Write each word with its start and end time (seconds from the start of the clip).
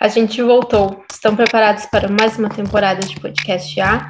A 0.00 0.08
gente 0.08 0.42
voltou. 0.42 1.04
Estão 1.10 1.34
preparados 1.34 1.86
para 1.86 2.08
mais 2.08 2.38
uma 2.38 2.48
temporada 2.48 3.00
de 3.00 3.18
podcast 3.18 3.80
A? 3.80 4.06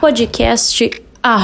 Podcast 0.00 1.02
A. 1.22 1.38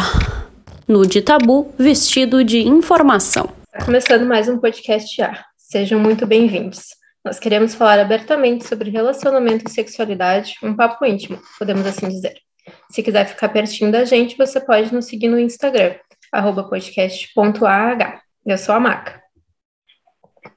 Nude 0.89 1.23
tabu 1.23 1.73
vestido 1.79 2.43
de 2.43 2.67
informação. 2.67 3.49
Tá 3.73 3.85
começando 3.85 4.27
mais 4.27 4.49
um 4.49 4.59
podcast 4.59 5.23
A. 5.23 5.45
Sejam 5.57 6.01
muito 6.01 6.27
bem-vindos. 6.27 6.89
Nós 7.25 7.39
queremos 7.39 7.75
falar 7.75 8.01
abertamente 8.01 8.67
sobre 8.67 8.91
relacionamento 8.91 9.65
e 9.67 9.71
sexualidade, 9.71 10.55
um 10.63 10.75
papo 10.75 11.07
íntimo, 11.07 11.41
podemos 11.59 11.87
assim 11.87 12.09
dizer. 12.09 12.35
Se 12.91 13.03
quiser 13.03 13.27
ficar 13.27 13.49
pertinho 13.49 13.91
da 13.91 14.05
gente, 14.05 14.37
você 14.37 14.61
pode 14.61 14.93
nos 14.93 15.07
seguir 15.07 15.29
no 15.29 15.39
Instagram, 15.39 15.95
podcast.ah. 16.69 18.21
Eu 18.45 18.59
sou 18.59 18.75
a 18.75 18.81
Maca. 18.81 19.24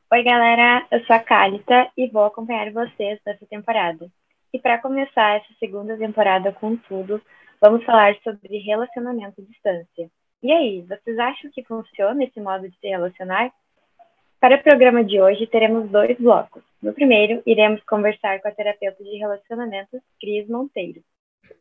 Oi, 0.10 0.24
galera, 0.24 0.88
eu 0.90 1.04
sou 1.04 1.13
a 1.13 1.20
Cálita 1.20 1.90
e 1.98 2.08
vou 2.08 2.23
acompanhar 2.23 2.72
vocês 2.72 3.20
nessa 3.26 3.45
temporada. 3.45 4.09
E 4.54 4.58
para 4.58 4.77
começar 4.77 5.36
essa 5.36 5.54
segunda 5.59 5.98
temporada 5.98 6.50
com 6.54 6.77
tudo, 6.77 7.22
vamos 7.59 7.84
falar 7.84 8.16
sobre 8.23 8.58
relacionamento 8.59 9.41
à 9.41 9.44
distância. 9.44 10.09
E 10.41 10.50
aí, 10.50 10.81
vocês 10.88 11.20
acham 11.20 11.52
que 11.54 11.62
funciona 11.62 12.23
esse 12.23 12.40
modo 12.40 12.70
de 12.70 12.80
se 12.80 12.88
relacionar? 12.88 13.52
Para 14.40 14.55
o 14.55 14.64
programa 14.64 15.04
de 15.04 15.20
hoje, 15.20 15.45
teremos 15.45 15.90
dois 15.90 16.17
blocos. 16.17 16.64
No 16.81 16.94
primeiro, 16.94 17.44
iremos 17.45 17.84
conversar 17.84 18.42
com 18.42 18.48
a 18.48 18.52
terapeuta 18.52 19.03
de 19.03 19.17
relacionamentos, 19.17 20.00
Cris 20.22 20.48
Monteiro. 20.48 21.02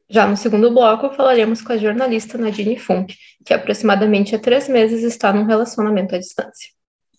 Já 0.08 0.24
no 0.24 0.36
segundo 0.36 0.70
bloco, 0.70 1.10
falaremos 1.16 1.62
com 1.62 1.72
a 1.72 1.76
jornalista 1.76 2.38
Nadine 2.38 2.78
Funk, 2.78 3.12
que 3.44 3.52
aproximadamente 3.52 4.36
há 4.36 4.38
três 4.38 4.68
meses 4.68 5.02
está 5.02 5.32
num 5.32 5.46
relacionamento 5.46 6.14
à 6.14 6.18
distância. 6.18 6.75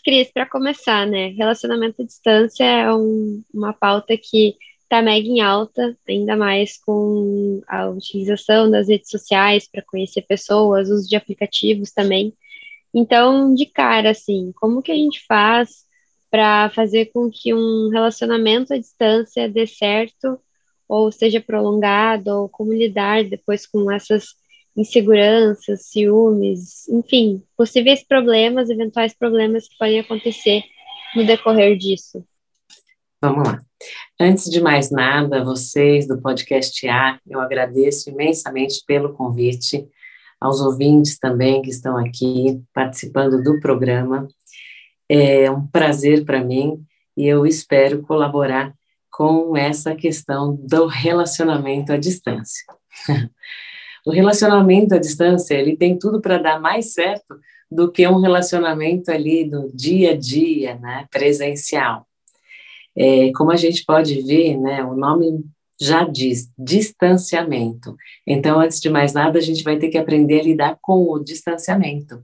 Cris, 0.07 0.31
para 0.31 0.45
começar, 0.45 1.05
né? 1.05 1.33
Relacionamento 1.37 2.01
à 2.01 2.05
distância 2.05 2.63
é 2.63 2.93
um, 2.93 3.43
uma 3.53 3.73
pauta 3.73 4.15
que 4.17 4.55
está 4.81 5.01
mega 5.01 5.27
em 5.27 5.41
alta, 5.41 5.97
ainda 6.07 6.33
mais 6.37 6.77
com 6.77 7.61
a 7.67 7.89
utilização 7.89 8.71
das 8.71 8.87
redes 8.87 9.09
sociais 9.09 9.69
para 9.69 9.83
conhecer 9.85 10.21
pessoas, 10.21 10.89
uso 10.89 11.09
de 11.09 11.17
aplicativos 11.17 11.91
também. 11.91 12.33
Então, 12.93 13.53
de 13.53 13.65
cara, 13.65 14.11
assim, 14.11 14.53
como 14.55 14.81
que 14.81 14.93
a 14.93 14.95
gente 14.95 15.25
faz 15.27 15.85
para 16.31 16.69
fazer 16.69 17.07
com 17.07 17.29
que 17.29 17.53
um 17.53 17.89
relacionamento 17.89 18.73
à 18.73 18.77
distância 18.77 19.49
dê 19.49 19.67
certo 19.67 20.39
ou 20.87 21.11
seja 21.11 21.41
prolongado, 21.41 22.29
ou 22.29 22.47
como 22.47 22.71
lidar 22.71 23.25
depois 23.25 23.67
com 23.67 23.91
essas 23.91 24.27
inseguranças, 24.77 25.87
ciúmes, 25.87 26.87
enfim, 26.87 27.43
possíveis 27.57 28.03
problemas, 28.03 28.69
eventuais 28.69 29.13
problemas 29.17 29.67
que 29.67 29.77
podem 29.77 29.99
acontecer 29.99 30.61
no 31.15 31.25
decorrer 31.25 31.75
disso. 31.75 32.23
Vamos 33.19 33.47
lá. 33.47 33.59
Antes 34.19 34.45
de 34.49 34.61
mais 34.61 34.91
nada, 34.91 35.43
vocês 35.43 36.07
do 36.07 36.21
podcast 36.21 36.87
A, 36.87 37.19
eu 37.27 37.39
agradeço 37.39 38.11
imensamente 38.11 38.83
pelo 38.85 39.13
convite, 39.13 39.87
aos 40.39 40.61
ouvintes 40.61 41.17
também 41.17 41.63
que 41.63 41.71
estão 41.71 41.97
aqui 41.97 42.61
participando 42.71 43.41
do 43.41 43.59
programa. 43.59 44.27
É 45.09 45.49
um 45.49 45.65
prazer 45.65 46.25
para 46.25 46.43
mim 46.43 46.79
e 47.15 47.25
eu 47.25 47.45
espero 47.47 48.03
colaborar 48.03 48.71
com 49.11 49.57
essa 49.57 49.95
questão 49.95 50.55
do 50.55 50.85
relacionamento 50.85 51.91
à 51.91 51.97
distância. 51.97 52.63
O 54.07 54.11
relacionamento 54.11 54.95
à 54.95 54.97
distância, 54.97 55.53
ele 55.53 55.75
tem 55.75 55.99
tudo 55.99 56.21
para 56.21 56.37
dar 56.37 56.61
mais 56.61 56.93
certo 56.93 57.37
do 57.69 57.91
que 57.91 58.07
um 58.07 58.21
relacionamento 58.21 59.11
ali 59.11 59.43
do 59.43 59.69
dia 59.73 60.11
a 60.11 60.15
dia, 60.15 60.75
né, 60.75 61.05
presencial. 61.11 62.07
É, 62.95 63.33
como 63.33 63.51
a 63.51 63.57
gente 63.57 63.83
pode 63.83 64.21
ver, 64.21 64.55
né, 64.55 64.81
o 64.81 64.95
nome 64.95 65.43
já 65.77 66.05
diz 66.05 66.49
distanciamento. 66.57 67.97
Então, 68.25 68.61
antes 68.61 68.79
de 68.79 68.89
mais 68.89 69.11
nada, 69.11 69.39
a 69.39 69.41
gente 69.41 69.61
vai 69.61 69.77
ter 69.77 69.89
que 69.89 69.97
aprender 69.97 70.39
a 70.39 70.43
lidar 70.43 70.77
com 70.81 71.11
o 71.11 71.19
distanciamento. 71.19 72.23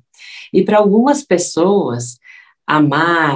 E 0.53 0.63
para 0.63 0.77
algumas 0.77 1.22
pessoas, 1.22 2.17
amar, 2.66 3.35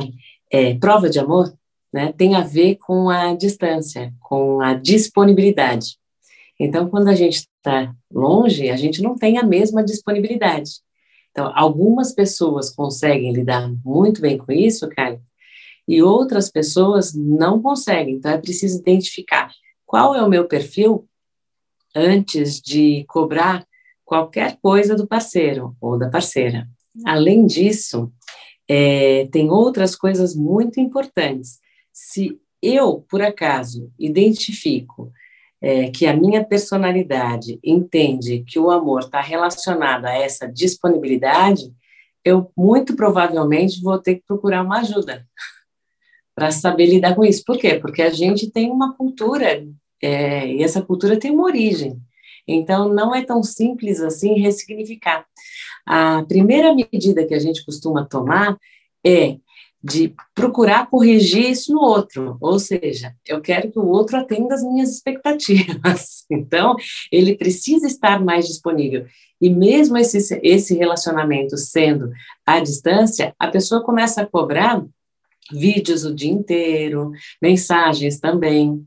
é, 0.49 0.73
prova 0.75 1.09
de 1.09 1.19
amor, 1.19 1.53
né, 1.91 2.13
tem 2.13 2.33
a 2.33 2.41
ver 2.43 2.77
com 2.77 3.09
a 3.09 3.33
distância, 3.35 4.13
com 4.21 4.61
a 4.61 4.73
disponibilidade. 4.73 5.97
Então, 6.57 6.89
quando 6.89 7.09
a 7.09 7.13
gente 7.13 7.45
está 7.67 7.93
longe, 8.11 8.69
a 8.69 8.77
gente 8.77 9.01
não 9.01 9.15
tem 9.15 9.37
a 9.37 9.43
mesma 9.43 9.83
disponibilidade. 9.83 10.79
Então, 11.31 11.51
algumas 11.53 12.13
pessoas 12.13 12.73
conseguem 12.73 13.31
lidar 13.33 13.71
muito 13.83 14.21
bem 14.21 14.37
com 14.37 14.51
isso, 14.51 14.87
cara, 14.89 15.21
e 15.87 16.01
outras 16.01 16.49
pessoas 16.49 17.13
não 17.13 17.61
conseguem. 17.61 18.15
Então, 18.15 18.31
é 18.31 18.37
preciso 18.37 18.79
identificar 18.79 19.51
qual 19.85 20.15
é 20.15 20.23
o 20.23 20.29
meu 20.29 20.47
perfil 20.47 21.07
antes 21.95 22.59
de 22.59 23.05
cobrar 23.07 23.65
qualquer 24.03 24.57
coisa 24.61 24.95
do 24.95 25.07
parceiro 25.07 25.75
ou 25.79 25.97
da 25.97 26.09
parceira. 26.09 26.67
Além 27.05 27.45
disso, 27.45 28.11
é, 28.67 29.27
tem 29.31 29.49
outras 29.49 29.95
coisas 29.95 30.35
muito 30.35 30.79
importantes. 30.79 31.59
Se 31.93 32.39
eu, 32.61 33.05
por 33.09 33.21
acaso, 33.21 33.91
identifico 33.99 35.11
é, 35.61 35.89
que 35.89 36.05
a 36.05 36.15
minha 36.15 36.43
personalidade 36.43 37.59
entende 37.63 38.43
que 38.47 38.59
o 38.59 38.69
amor 38.69 39.01
está 39.01 39.21
relacionado 39.21 40.05
a 40.05 40.13
essa 40.13 40.47
disponibilidade, 40.47 41.73
eu 42.23 42.51
muito 42.55 42.95
provavelmente 42.95 43.81
vou 43.81 43.97
ter 43.97 44.15
que 44.15 44.23
procurar 44.27 44.63
uma 44.63 44.79
ajuda 44.79 45.25
para 46.35 46.51
saber 46.51 46.85
lidar 46.87 47.15
com 47.15 47.23
isso. 47.23 47.43
Por 47.45 47.57
quê? 47.57 47.75
Porque 47.75 48.01
a 48.01 48.09
gente 48.09 48.51
tem 48.51 48.69
uma 48.69 48.95
cultura, 48.95 49.65
é, 50.01 50.47
e 50.47 50.63
essa 50.63 50.81
cultura 50.81 51.19
tem 51.19 51.31
uma 51.31 51.45
origem. 51.45 51.99
Então, 52.47 52.93
não 52.93 53.13
é 53.13 53.23
tão 53.23 53.43
simples 53.43 53.99
assim 53.99 54.39
ressignificar. 54.39 55.25
A 55.85 56.23
primeira 56.23 56.73
medida 56.73 57.25
que 57.25 57.33
a 57.33 57.39
gente 57.39 57.65
costuma 57.65 58.05
tomar 58.05 58.57
é 59.05 59.37
de 59.87 60.13
procurar 60.35 60.89
corrigir 60.89 61.49
isso 61.49 61.71
no 61.71 61.79
outro, 61.79 62.37
ou 62.41 62.59
seja, 62.59 63.15
eu 63.25 63.39
quero 63.39 63.71
que 63.71 63.79
o 63.79 63.87
outro 63.87 64.17
atenda 64.17 64.53
às 64.53 64.63
minhas 64.63 64.91
expectativas. 64.91 66.17
Então, 66.29 66.75
ele 67.09 67.37
precisa 67.37 67.87
estar 67.87 68.23
mais 68.23 68.47
disponível. 68.47 69.05
E 69.39 69.49
mesmo 69.49 69.97
esse, 69.97 70.39
esse 70.43 70.75
relacionamento 70.75 71.55
sendo 71.57 72.11
à 72.45 72.59
distância, 72.59 73.33
a 73.39 73.47
pessoa 73.47 73.81
começa 73.81 74.21
a 74.21 74.25
cobrar 74.25 74.83
vídeos 75.49 76.03
o 76.03 76.13
dia 76.13 76.31
inteiro, 76.31 77.11
mensagens 77.41 78.19
também, 78.19 78.85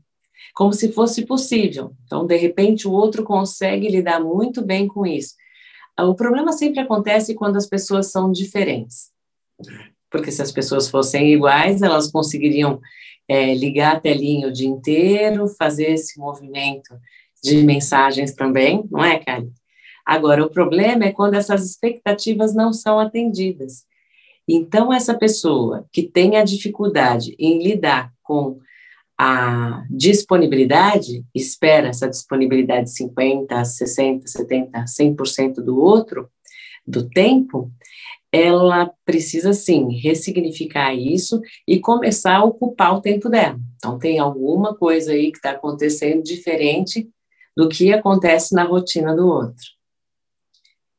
como 0.53 0.71
se 0.71 0.91
fosse 0.91 1.25
possível. 1.25 1.93
Então, 2.05 2.27
de 2.27 2.37
repente, 2.37 2.87
o 2.87 2.91
outro 2.91 3.23
consegue 3.23 3.89
lidar 3.89 4.19
muito 4.19 4.63
bem 4.63 4.87
com 4.87 5.03
isso. 5.05 5.33
O 5.99 6.13
problema 6.13 6.51
sempre 6.51 6.79
acontece 6.79 7.33
quando 7.33 7.57
as 7.57 7.65
pessoas 7.65 8.11
são 8.11 8.31
diferentes 8.31 9.11
porque 10.11 10.31
se 10.31 10.41
as 10.41 10.51
pessoas 10.51 10.89
fossem 10.89 11.33
iguais, 11.33 11.81
elas 11.81 12.11
conseguiriam 12.11 12.79
é, 13.27 13.55
ligar 13.55 13.95
a 13.95 13.99
telinha 13.99 14.49
o 14.49 14.51
dia 14.51 14.67
inteiro, 14.67 15.47
fazer 15.47 15.91
esse 15.93 16.19
movimento 16.19 16.93
de 17.41 17.63
mensagens 17.63 18.33
também, 18.33 18.83
não 18.91 19.03
é, 19.03 19.17
Kali? 19.17 19.51
Agora, 20.05 20.43
o 20.43 20.49
problema 20.49 21.05
é 21.05 21.11
quando 21.11 21.35
essas 21.35 21.65
expectativas 21.65 22.53
não 22.53 22.73
são 22.73 22.99
atendidas. 22.99 23.85
Então, 24.47 24.91
essa 24.91 25.13
pessoa 25.13 25.85
que 25.91 26.03
tem 26.03 26.35
a 26.35 26.43
dificuldade 26.43 27.35
em 27.39 27.63
lidar 27.63 28.11
com 28.21 28.59
a 29.17 29.85
disponibilidade, 29.89 31.23
espera 31.33 31.89
essa 31.89 32.09
disponibilidade 32.09 32.91
50, 32.91 33.63
60, 33.63 34.27
70, 34.27 34.85
100% 34.85 35.53
do 35.55 35.79
outro, 35.79 36.27
do 36.85 37.07
tempo, 37.07 37.71
ela 38.31 38.91
precisa, 39.03 39.51
sim, 39.51 39.99
ressignificar 39.99 40.93
isso 40.93 41.41
e 41.67 41.79
começar 41.79 42.37
a 42.37 42.43
ocupar 42.43 42.95
o 42.95 43.01
tempo 43.01 43.29
dela. 43.29 43.59
Então, 43.75 43.99
tem 43.99 44.19
alguma 44.19 44.73
coisa 44.73 45.11
aí 45.11 45.31
que 45.31 45.37
está 45.37 45.51
acontecendo 45.51 46.23
diferente 46.23 47.09
do 47.55 47.67
que 47.67 47.91
acontece 47.91 48.55
na 48.55 48.63
rotina 48.63 49.13
do 49.13 49.27
outro. 49.27 49.65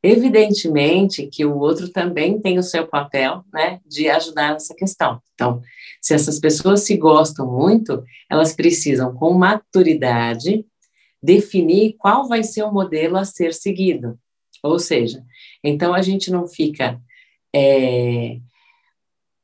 Evidentemente 0.03 1.27
que 1.27 1.45
o 1.45 1.57
outro 1.57 1.89
também 1.89 2.39
tem 2.39 2.59
o 2.59 2.63
seu 2.63 2.85
papel, 2.85 3.43
né, 3.53 3.79
de 3.85 4.09
ajudar 4.09 4.51
nessa 4.51 4.75
questão. 4.75 5.19
Então, 5.33 5.61
se 6.01 6.13
essas 6.13 6.39
pessoas 6.39 6.81
se 6.81 6.97
gostam 6.97 7.49
muito, 7.49 8.03
elas 8.29 8.53
precisam, 8.53 9.15
com 9.15 9.33
maturidade, 9.33 10.65
definir 11.21 11.95
qual 11.97 12.27
vai 12.27 12.43
ser 12.43 12.63
o 12.63 12.71
modelo 12.71 13.15
a 13.15 13.23
ser 13.23 13.53
seguido. 13.53 14.19
Ou 14.61 14.77
seja, 14.77 15.23
então 15.63 15.93
a 15.93 16.01
gente 16.01 16.29
não 16.29 16.47
fica 16.47 17.01
é, 17.55 18.37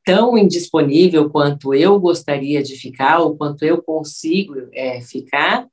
tão 0.03 0.37
indisponível 0.37 1.29
quanto 1.29 1.73
eu 1.73 1.99
gostaria 1.99 2.63
de 2.63 2.75
ficar, 2.75 3.19
ou 3.19 3.37
quanto 3.37 3.63
eu 3.63 3.81
consigo 3.81 4.55
é, 4.73 5.01
ficar, 5.01 5.67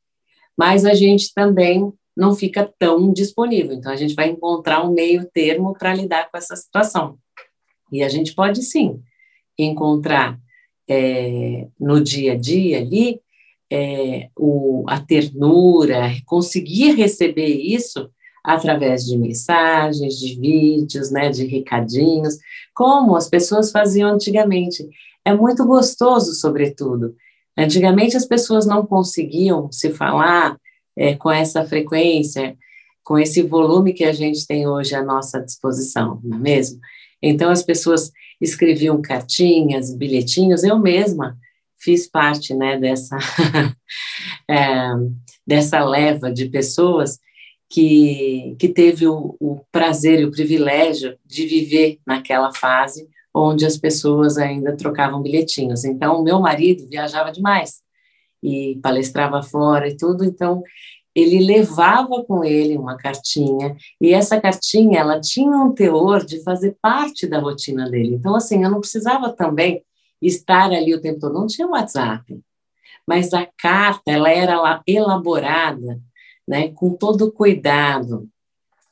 mas 0.56 0.84
a 0.84 0.94
gente 0.94 1.32
também 1.34 1.92
não 2.16 2.34
fica 2.34 2.70
tão 2.78 3.12
disponível. 3.12 3.74
Então, 3.74 3.92
a 3.92 3.96
gente 3.96 4.14
vai 4.14 4.28
encontrar 4.28 4.84
um 4.84 4.92
meio 4.92 5.28
termo 5.32 5.74
para 5.74 5.94
lidar 5.94 6.30
com 6.30 6.38
essa 6.38 6.56
situação. 6.56 7.18
E 7.92 8.02
a 8.02 8.08
gente 8.08 8.34
pode, 8.34 8.62
sim, 8.62 9.00
encontrar 9.58 10.38
é, 10.88 11.66
no 11.78 12.02
dia 12.02 12.32
a 12.32 12.36
dia 12.36 12.78
ali 12.78 13.20
é, 13.70 14.28
o, 14.36 14.84
a 14.88 15.00
ternura, 15.00 16.12
conseguir 16.24 16.92
receber 16.92 17.48
isso 17.48 18.10
através 18.46 19.04
de 19.04 19.18
mensagens, 19.18 20.14
de 20.14 20.38
vídeos, 20.38 21.10
né, 21.10 21.30
de 21.30 21.44
recadinhos, 21.44 22.38
como 22.72 23.16
as 23.16 23.28
pessoas 23.28 23.72
faziam 23.72 24.08
antigamente. 24.08 24.88
É 25.24 25.34
muito 25.34 25.66
gostoso, 25.66 26.32
sobretudo. 26.32 27.16
Antigamente 27.58 28.16
as 28.16 28.24
pessoas 28.24 28.64
não 28.64 28.86
conseguiam 28.86 29.72
se 29.72 29.90
falar 29.90 30.56
é, 30.96 31.16
com 31.16 31.28
essa 31.28 31.64
frequência, 31.64 32.56
com 33.02 33.18
esse 33.18 33.42
volume 33.42 33.92
que 33.92 34.04
a 34.04 34.12
gente 34.12 34.46
tem 34.46 34.68
hoje 34.68 34.94
à 34.94 35.02
nossa 35.02 35.40
disposição, 35.40 36.20
não 36.22 36.38
é 36.38 36.40
mesmo? 36.40 36.78
Então 37.20 37.50
as 37.50 37.64
pessoas 37.64 38.12
escreviam 38.40 39.02
cartinhas, 39.02 39.92
bilhetinhos, 39.92 40.62
eu 40.62 40.78
mesma 40.78 41.36
fiz 41.80 42.08
parte 42.08 42.54
né, 42.54 42.78
dessa, 42.78 43.18
é, 44.48 44.90
dessa 45.44 45.84
leva 45.84 46.30
de 46.30 46.48
pessoas 46.48 47.18
que, 47.68 48.56
que 48.58 48.68
teve 48.68 49.06
o, 49.06 49.36
o 49.40 49.60
prazer 49.72 50.20
e 50.20 50.24
o 50.24 50.30
privilégio 50.30 51.16
de 51.24 51.46
viver 51.46 51.98
naquela 52.06 52.52
fase 52.52 53.08
onde 53.34 53.66
as 53.66 53.76
pessoas 53.76 54.38
ainda 54.38 54.76
trocavam 54.76 55.20
bilhetinhos. 55.20 55.84
Então, 55.84 56.22
meu 56.22 56.40
marido 56.40 56.88
viajava 56.88 57.30
demais 57.30 57.82
e 58.42 58.78
palestrava 58.82 59.42
fora 59.42 59.88
e 59.88 59.96
tudo, 59.96 60.24
então 60.24 60.62
ele 61.14 61.38
levava 61.44 62.22
com 62.24 62.44
ele 62.44 62.76
uma 62.76 62.96
cartinha 62.96 63.74
e 64.00 64.12
essa 64.12 64.38
cartinha 64.38 65.00
ela 65.00 65.18
tinha 65.18 65.56
um 65.56 65.72
teor 65.72 66.24
de 66.24 66.42
fazer 66.42 66.76
parte 66.80 67.26
da 67.26 67.38
rotina 67.38 67.88
dele. 67.90 68.14
Então 68.14 68.36
assim, 68.36 68.62
eu 68.62 68.70
não 68.70 68.80
precisava 68.80 69.32
também 69.32 69.82
estar 70.20 70.70
ali 70.70 70.94
o 70.94 71.00
tempo 71.00 71.20
todo, 71.20 71.32
não 71.32 71.46
tinha 71.46 71.66
WhatsApp. 71.66 72.38
Mas 73.06 73.32
a 73.32 73.48
carta 73.58 74.10
ela 74.10 74.30
era 74.30 74.82
elaborada 74.86 75.98
né, 76.46 76.68
com 76.68 76.90
todo 76.90 77.32
cuidado. 77.32 78.28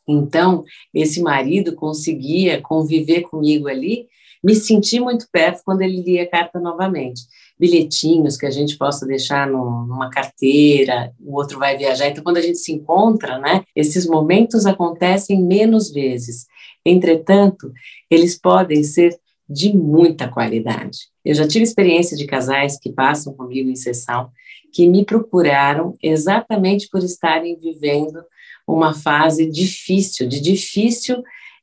Então, 0.07 0.65
esse 0.93 1.23
marido 1.23 1.75
conseguia 1.75 2.61
conviver 2.61 3.23
comigo 3.23 3.69
ali, 3.69 4.07
me 4.43 4.55
sentir 4.55 5.01
muito 5.01 5.27
perto 5.33 5.63
quando 5.65 5.81
ele 5.81 6.03
lia 6.03 6.25
a 6.25 6.29
carta 6.31 6.61
novamente. 6.61 7.23
Bilhetinhos 7.59 8.37
que 8.37 8.45
a 8.45 8.51
gente 8.51 8.77
possa 8.77 9.07
deixar 9.07 9.47
no, 9.47 9.87
numa 9.87 10.11
carteira, 10.11 11.13
o 11.19 11.37
outro 11.37 11.59
vai 11.59 11.79
viajar. 11.79 12.09
Então, 12.09 12.23
quando 12.23 12.37
a 12.37 12.43
gente 12.43 12.59
se 12.59 12.73
encontra, 12.73 13.39
né, 13.39 13.65
esses 13.75 14.07
momentos 14.07 14.67
acontecem 14.67 15.43
menos 15.43 15.91
vezes. 15.91 16.47
Entretanto, 16.85 17.73
eles 18.11 18.39
podem 18.39 18.85
ser 18.85 19.19
de 19.49 19.75
muita 19.75 20.29
qualidade. 20.29 21.09
Eu 21.25 21.35
já 21.35 21.47
tive 21.47 21.65
experiência 21.65 22.17
de 22.17 22.27
casais 22.27 22.79
que 22.79 22.93
passam 22.93 23.33
comigo 23.35 23.71
em 23.71 23.77
sessão 23.77 24.31
que 24.75 24.89
me 24.89 25.05
procuraram 25.05 25.97
exatamente 26.03 26.89
por 26.91 27.03
estarem 27.03 27.57
vivendo 27.57 28.25
uma 28.67 28.93
fase 28.93 29.49
difícil, 29.49 30.27
de 30.27 30.41
difícil 30.41 31.23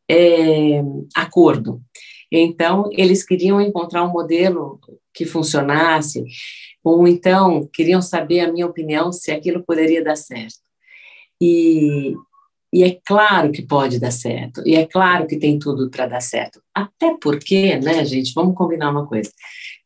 é, 0.10 0.82
acordo. 1.14 1.82
Então, 2.32 2.90
eles 2.94 3.26
queriam 3.26 3.60
encontrar 3.60 4.04
um 4.06 4.12
modelo 4.12 4.80
que 5.14 5.26
funcionasse, 5.26 6.24
ou 6.82 7.06
então 7.06 7.68
queriam 7.74 8.02
saber 8.02 8.40
a 8.40 8.52
minha 8.52 8.66
opinião 8.66 9.12
se 9.12 9.30
aquilo 9.30 9.62
poderia 9.66 10.02
dar 10.02 10.16
certo. 10.16 10.62
E, 11.42 12.16
e 12.72 12.84
é 12.84 12.98
claro 13.06 13.52
que 13.52 13.62
pode 13.62 14.00
dar 14.00 14.12
certo, 14.12 14.62
e 14.66 14.76
é 14.76 14.86
claro 14.86 15.28
que 15.28 15.38
tem 15.38 15.60
tudo 15.60 15.90
para 15.90 16.08
dar 16.08 16.22
certo. 16.22 16.62
Até 16.74 17.18
porque, 17.22 17.76
né, 17.78 18.06
gente, 18.06 18.32
vamos 18.34 18.56
combinar 18.56 18.90
uma 18.90 19.06
coisa. 19.06 19.32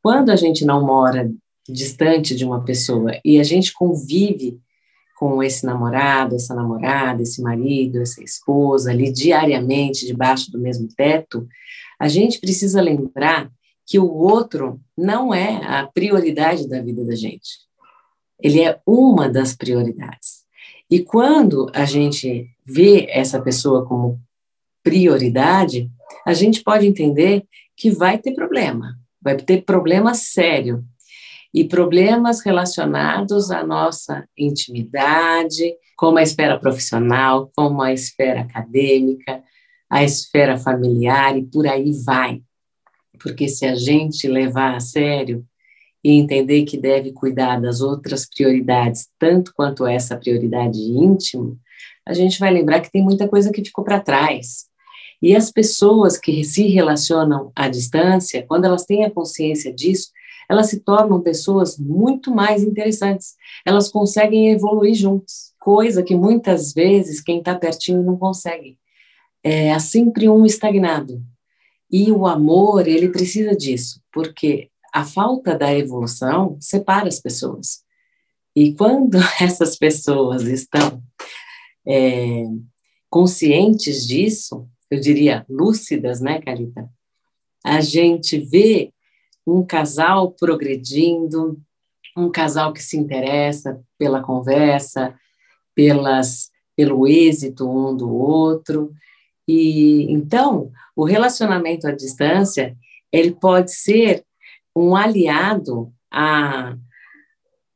Quando 0.03 0.29
a 0.29 0.35
gente 0.35 0.63
não 0.63 0.85
mora 0.85 1.27
distante 1.67 2.35
de 2.35 2.45
uma 2.45 2.63
pessoa 2.63 3.11
e 3.23 3.39
a 3.39 3.43
gente 3.43 3.73
convive 3.73 4.59
com 5.15 5.41
esse 5.41 5.65
namorado, 5.65 6.35
essa 6.35 6.53
namorada, 6.53 7.23
esse 7.23 7.41
marido, 7.41 8.01
essa 8.01 8.21
esposa 8.21 8.91
ali 8.91 9.11
diariamente 9.11 10.05
debaixo 10.05 10.51
do 10.51 10.59
mesmo 10.59 10.87
teto, 10.95 11.47
a 11.99 12.07
gente 12.07 12.39
precisa 12.39 12.81
lembrar 12.81 13.49
que 13.85 13.97
o 13.97 14.11
outro 14.11 14.81
não 14.97 15.33
é 15.33 15.61
a 15.63 15.87
prioridade 15.87 16.67
da 16.67 16.81
vida 16.81 17.05
da 17.05 17.15
gente. 17.15 17.65
Ele 18.41 18.61
é 18.61 18.79
uma 18.85 19.29
das 19.29 19.55
prioridades. 19.55 20.43
E 20.89 20.99
quando 20.99 21.71
a 21.73 21.85
gente 21.85 22.49
vê 22.65 23.07
essa 23.09 23.41
pessoa 23.41 23.85
como 23.85 24.19
prioridade, 24.83 25.89
a 26.25 26.33
gente 26.33 26.61
pode 26.61 26.85
entender 26.85 27.45
que 27.75 27.89
vai 27.89 28.17
ter 28.17 28.33
problema, 28.33 28.95
vai 29.21 29.35
ter 29.35 29.63
problema 29.63 30.13
sério, 30.13 30.83
e 31.55 31.63
problemas 31.63 32.41
relacionados 32.41 33.49
à 33.49 33.65
nossa 33.65 34.27
intimidade, 34.37 35.73
como 35.95 36.17
a 36.17 36.21
esfera 36.21 36.59
profissional, 36.59 37.49
como 37.55 37.81
a 37.81 37.93
esfera 37.93 38.41
acadêmica, 38.41 39.41
a 39.89 40.03
esfera 40.03 40.57
familiar 40.57 41.37
e 41.37 41.45
por 41.45 41.65
aí 41.65 41.93
vai. 42.05 42.41
Porque 43.23 43.47
se 43.47 43.65
a 43.65 43.73
gente 43.73 44.27
levar 44.27 44.75
a 44.75 44.81
sério 44.81 45.45
e 46.03 46.11
entender 46.11 46.65
que 46.65 46.77
deve 46.77 47.13
cuidar 47.13 47.61
das 47.61 47.79
outras 47.79 48.27
prioridades, 48.27 49.07
tanto 49.17 49.53
quanto 49.55 49.87
essa 49.87 50.17
prioridade 50.17 50.77
íntima, 50.77 51.55
a 52.05 52.13
gente 52.13 52.37
vai 52.37 52.51
lembrar 52.51 52.81
que 52.81 52.91
tem 52.91 53.01
muita 53.01 53.29
coisa 53.29 53.49
que 53.49 53.63
ficou 53.63 53.85
para 53.85 54.01
trás. 54.01 54.65
E 55.21 55.33
as 55.33 55.49
pessoas 55.49 56.17
que 56.17 56.43
se 56.43 56.67
relacionam 56.67 57.53
à 57.55 57.69
distância, 57.69 58.45
quando 58.45 58.65
elas 58.65 58.83
têm 58.83 59.05
a 59.05 59.09
consciência 59.09 59.73
disso, 59.73 60.09
elas 60.49 60.69
se 60.69 60.79
tornam 60.79 61.21
pessoas 61.21 61.77
muito 61.77 62.33
mais 62.33 62.63
interessantes. 62.63 63.35
Elas 63.65 63.89
conseguem 63.89 64.51
evoluir 64.51 64.95
juntos, 64.95 65.53
coisa 65.59 66.03
que 66.03 66.15
muitas 66.15 66.73
vezes 66.73 67.21
quem 67.21 67.39
está 67.39 67.55
pertinho 67.55 68.03
não 68.03 68.17
consegue. 68.17 68.77
É, 69.43 69.71
há 69.71 69.79
sempre 69.79 70.27
um 70.29 70.45
estagnado. 70.45 71.23
E 71.91 72.11
o 72.11 72.25
amor, 72.25 72.87
ele 72.87 73.09
precisa 73.09 73.55
disso, 73.55 74.01
porque 74.11 74.69
a 74.93 75.03
falta 75.03 75.57
da 75.57 75.73
evolução 75.73 76.57
separa 76.59 77.07
as 77.07 77.19
pessoas. 77.19 77.83
E 78.55 78.73
quando 78.73 79.17
essas 79.39 79.77
pessoas 79.77 80.43
estão 80.43 81.03
é, 81.85 82.43
conscientes 83.09 84.07
disso, 84.07 84.67
eu 84.89 84.99
diria 84.99 85.45
lúcidas, 85.49 86.21
né, 86.21 86.41
Carita? 86.41 86.89
A 87.63 87.81
gente 87.81 88.37
vê 88.37 88.93
um 89.45 89.63
casal 89.63 90.31
progredindo, 90.31 91.59
um 92.17 92.31
casal 92.31 92.73
que 92.73 92.81
se 92.81 92.97
interessa 92.97 93.79
pela 93.97 94.21
conversa, 94.21 95.13
pelas, 95.75 96.49
pelo 96.75 97.07
êxito 97.07 97.69
um 97.69 97.95
do 97.95 98.13
outro. 98.13 98.91
E 99.47 100.11
então, 100.11 100.71
o 100.95 101.03
relacionamento 101.03 101.87
à 101.87 101.91
distância, 101.91 102.75
ele 103.11 103.31
pode 103.31 103.71
ser 103.73 104.23
um 104.75 104.95
aliado 104.95 105.93
à, 106.11 106.75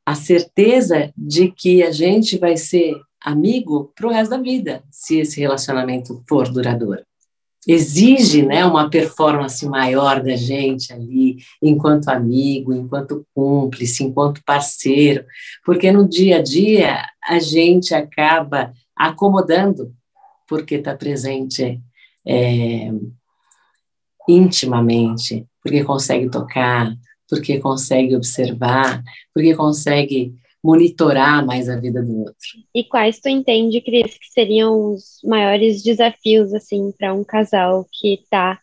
à 0.05 0.15
certeza 0.15 1.13
de 1.15 1.51
que 1.51 1.83
a 1.83 1.91
gente 1.91 2.37
vai 2.37 2.57
ser 2.57 2.95
amigo 3.21 3.91
para 3.95 4.07
o 4.07 4.11
resto 4.11 4.31
da 4.31 4.37
vida, 4.37 4.83
se 4.89 5.19
esse 5.19 5.39
relacionamento 5.39 6.21
for 6.27 6.49
duradouro 6.49 7.08
exige 7.71 8.41
né, 8.41 8.65
uma 8.65 8.89
performance 8.89 9.63
maior 9.67 10.23
da 10.23 10.35
gente 10.35 10.91
ali, 10.91 11.37
enquanto 11.61 12.09
amigo, 12.09 12.73
enquanto 12.73 13.23
cúmplice, 13.31 14.03
enquanto 14.03 14.43
parceiro, 14.43 15.23
porque 15.63 15.91
no 15.91 16.09
dia 16.09 16.37
a 16.37 16.41
dia 16.41 17.05
a 17.23 17.37
gente 17.37 17.93
acaba 17.93 18.73
acomodando, 18.95 19.93
porque 20.47 20.75
está 20.75 20.95
presente 20.95 21.79
é, 22.25 22.91
intimamente, 24.27 25.45
porque 25.61 25.83
consegue 25.83 26.27
tocar, 26.27 26.91
porque 27.29 27.59
consegue 27.59 28.15
observar, 28.15 29.03
porque 29.31 29.55
consegue 29.55 30.33
monitorar 30.63 31.45
mais 31.45 31.69
a 31.69 31.77
vida 31.77 32.01
do 32.03 32.19
outro. 32.19 32.47
E 32.75 32.83
quais 32.83 33.19
tu 33.19 33.29
entende, 33.29 33.81
Cris, 33.81 34.17
que 34.17 34.27
seriam 34.31 34.91
os 34.91 35.19
maiores 35.23 35.81
desafios 35.81 36.53
assim 36.53 36.91
para 36.97 37.13
um 37.13 37.23
casal 37.23 37.87
que 37.91 38.15
está 38.15 38.59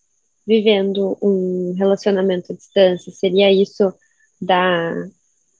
vivendo 0.46 1.16
um 1.22 1.74
relacionamento 1.76 2.52
à 2.52 2.56
distância? 2.56 3.12
Seria 3.12 3.52
isso 3.52 3.92
da 4.40 4.92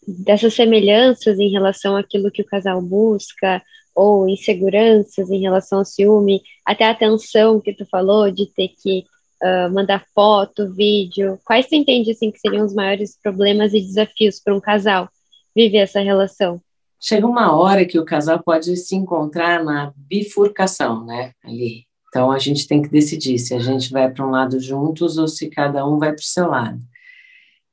dessas 0.07 0.55
semelhanças 0.55 1.37
em 1.41 1.51
relação 1.51 1.97
àquilo 1.97 2.31
que 2.31 2.43
o 2.43 2.47
casal 2.47 2.81
busca 2.81 3.61
ou 3.93 4.29
inseguranças 4.29 5.31
em 5.31 5.41
relação 5.41 5.81
ao 5.81 5.85
ciúme, 5.85 6.43
até 6.65 6.85
a 6.85 6.95
tensão 6.95 7.61
que 7.61 7.73
tu 7.73 7.85
falou 7.87 8.31
de 8.31 8.47
ter 8.47 8.69
que 8.69 9.05
uh, 9.43 9.73
mandar 9.73 10.07
foto, 10.15 10.73
vídeo. 10.73 11.41
Quais 11.45 11.67
tu 11.67 11.75
entende 11.75 12.13
assim 12.13 12.31
que 12.31 12.39
seriam 12.39 12.65
os 12.65 12.75
maiores 12.75 13.19
problemas 13.21 13.75
e 13.75 13.81
desafios 13.81 14.39
para 14.39 14.55
um 14.55 14.61
casal 14.61 15.09
viver 15.57 15.79
essa 15.79 16.01
relação? 16.01 16.61
Chega 17.01 17.27
uma 17.27 17.57
hora 17.57 17.87
que 17.87 17.99
o 17.99 18.05
casal 18.05 18.43
pode 18.43 18.77
se 18.77 18.95
encontrar 18.95 19.65
na 19.65 19.93
bifurcação, 19.97 21.05
né? 21.07 21.33
Ali. 21.43 21.87
Então 22.09 22.31
a 22.31 22.39
gente 22.39 22.69
tem 22.69 22.83
que 22.83 22.91
decidir 22.91 23.39
se 23.39 23.55
a 23.55 23.59
gente 23.59 23.91
vai 23.91 24.11
para 24.11 24.27
um 24.27 24.31
lado 24.31 24.61
juntos 24.61 25.17
ou 25.17 25.27
se 25.27 25.49
cada 25.49 25.87
um 25.87 25.99
vai 25.99 26.11
para 26.11 26.21
o 26.21 26.25
seu 26.25 26.49
lado. 26.49 26.79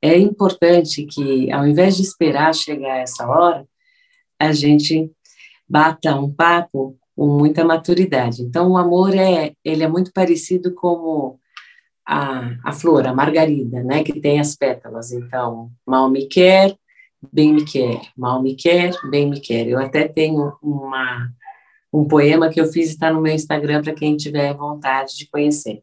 é 0.02 0.18
importante 0.18 1.06
que, 1.06 1.50
ao 1.50 1.66
invés 1.66 1.96
de 1.96 2.02
esperar 2.02 2.54
chegar 2.54 2.98
essa 2.98 3.26
hora, 3.26 3.66
a 4.38 4.52
gente 4.52 5.10
bata 5.68 6.14
um 6.14 6.30
papo 6.30 6.98
com 7.16 7.26
muita 7.26 7.64
maturidade. 7.64 8.42
Então, 8.42 8.72
o 8.72 8.76
amor 8.76 9.14
é, 9.16 9.52
ele 9.64 9.82
é 9.82 9.88
muito 9.88 10.12
parecido 10.12 10.74
como 10.74 11.40
a, 12.06 12.56
a 12.64 12.72
flor, 12.72 13.06
a 13.06 13.14
margarida, 13.14 13.82
né, 13.82 14.04
que 14.04 14.20
tem 14.20 14.38
as 14.40 14.54
pétalas. 14.54 15.10
Então, 15.12 15.70
mal 15.86 16.10
me 16.10 16.26
quer, 16.26 16.76
bem 17.32 17.52
me 17.52 17.64
quer, 17.64 18.00
mal 18.16 18.42
me 18.42 18.54
quer, 18.54 18.92
bem 19.10 19.28
me 19.28 19.40
quer. 19.40 19.66
Eu 19.68 19.78
até 19.78 20.08
tenho 20.08 20.56
uma, 20.62 21.30
um 21.92 22.06
poema 22.06 22.48
que 22.48 22.60
eu 22.60 22.66
fiz, 22.66 22.90
está 22.90 23.12
no 23.12 23.20
meu 23.20 23.32
Instagram 23.32 23.82
para 23.82 23.94
quem 23.94 24.16
tiver 24.16 24.54
vontade 24.54 25.16
de 25.16 25.28
conhecer. 25.28 25.82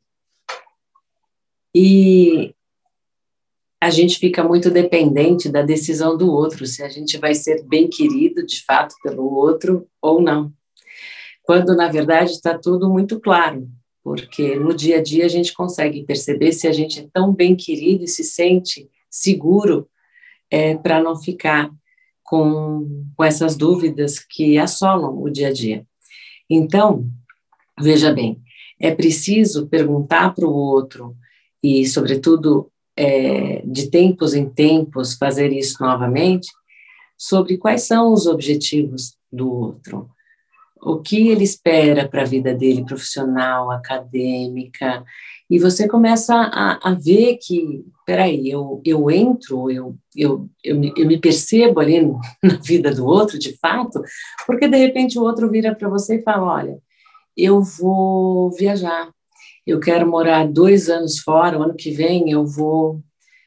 E 1.74 2.54
a 3.80 3.90
gente 3.90 4.20
fica 4.20 4.44
muito 4.44 4.70
dependente 4.70 5.50
da 5.50 5.62
decisão 5.62 6.16
do 6.16 6.32
outro, 6.32 6.68
se 6.68 6.84
a 6.84 6.90
gente 6.90 7.18
vai 7.18 7.34
ser 7.34 7.64
bem 7.64 7.90
querido 7.90 8.46
de 8.46 8.64
fato 8.64 8.94
pelo 9.02 9.24
outro 9.34 9.88
ou 10.02 10.22
não. 10.22 10.54
Quando, 11.42 11.76
na 11.76 11.88
verdade, 11.88 12.32
está 12.32 12.58
tudo 12.58 12.90
muito 12.90 13.20
claro, 13.20 13.68
porque 14.04 14.56
no 14.56 14.74
dia 14.74 15.00
a 15.00 15.02
dia 15.02 15.26
a 15.26 15.30
gente 15.30 15.54
consegue 15.54 16.04
perceber 16.04 16.52
se 16.52 16.68
a 16.68 16.72
gente 16.72 17.00
é 17.00 17.08
tão 17.12 17.34
bem 17.34 17.56
querido 17.56 18.04
e 18.04 18.08
se 18.08 18.24
sente 18.24 18.88
seguro 19.10 19.90
é, 20.52 20.76
para 20.76 21.02
não 21.02 21.16
ficar 21.16 21.72
com, 22.24 23.06
com 23.16 23.24
essas 23.24 23.56
dúvidas 23.56 24.20
que 24.20 24.58
assolam 24.58 25.18
o 25.22 25.30
dia 25.30 25.48
a 25.48 25.54
dia. 25.54 25.86
Então, 26.50 27.10
veja 27.80 28.14
bem, 28.14 28.42
é 28.80 28.94
preciso 28.94 29.68
perguntar 29.68 30.36
para 30.36 30.46
o 30.46 30.54
outro 30.54 31.16
e, 31.64 31.86
sobretudo, 31.88 32.72
é, 32.98 33.62
de 33.66 33.90
tempos 33.90 34.34
em 34.34 34.50
tempos, 34.50 35.16
fazer 35.16 35.52
isso 35.54 35.82
novamente, 35.82 36.50
sobre 37.18 37.58
quais 37.58 37.84
são 37.84 38.12
os 38.12 38.26
objetivos 38.26 39.16
do 39.32 39.50
outro, 39.50 40.10
o 40.82 40.98
que 40.98 41.28
ele 41.30 41.44
espera 41.44 42.10
para 42.10 42.24
a 42.24 42.26
vida 42.26 42.54
dele 42.54 42.84
profissional, 42.84 43.70
acadêmica, 43.70 45.04
e 45.52 45.60
você 45.60 45.86
começa 45.86 46.34
a, 46.34 46.92
a 46.92 46.94
ver 46.94 47.36
que, 47.36 47.84
peraí, 48.06 48.50
eu, 48.50 48.82
eu 48.86 49.12
entro, 49.12 49.70
eu, 49.70 49.98
eu, 50.16 50.50
eu, 50.64 50.80
me, 50.80 50.94
eu 50.96 51.06
me 51.06 51.20
percebo 51.20 51.82
ali 51.82 52.00
na 52.42 52.56
vida 52.64 52.96
do 52.96 53.06
outro, 53.06 53.38
de 53.38 53.58
fato, 53.58 54.02
porque 54.48 54.66
de 54.70 54.78
repente 54.78 55.20
o 55.20 55.24
outro 55.24 55.52
vira 55.52 55.76
para 55.76 55.90
você 55.90 56.16
e 56.16 56.24
fala, 56.24 56.54
olha, 56.54 56.78
eu 57.36 57.62
vou 57.62 58.50
viajar, 58.52 59.12
eu 59.68 59.78
quero 59.82 60.10
morar 60.10 60.48
dois 60.48 60.90
anos 60.90 61.20
fora, 61.20 61.60
o 61.60 61.64
ano 61.64 61.76
que 61.76 61.92
vem 61.92 62.32
eu 62.32 62.46
vou 62.46 63.02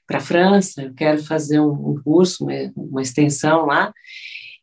para 0.06 0.18
a 0.18 0.20
França, 0.20 0.82
eu 0.82 0.92
quero 0.92 1.24
fazer 1.24 1.58
um, 1.58 1.72
um 1.72 2.02
curso, 2.04 2.44
uma, 2.44 2.52
uma 2.76 3.00
extensão 3.00 3.64
lá, 3.64 3.90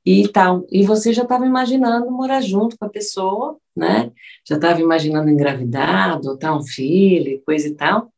e 0.06 0.28
tal. 0.28 0.66
E 0.72 0.84
você 0.84 1.14
já 1.14 1.24
estava 1.24 1.46
imaginando 1.46 2.10
morar 2.12 2.42
junto 2.42 2.78
com 2.78 2.86
a 2.86 2.90
pessoa, 2.90 3.58
né? 3.76 4.12
Já 4.48 4.56
estava 4.56 4.82
imaginando 4.82 5.30
engravidar, 5.30 6.14
adotar 6.14 6.58
um 6.58 6.64
filho, 6.64 7.42
coisa 7.46 7.68
e 7.68 7.76
tal. 7.76 8.12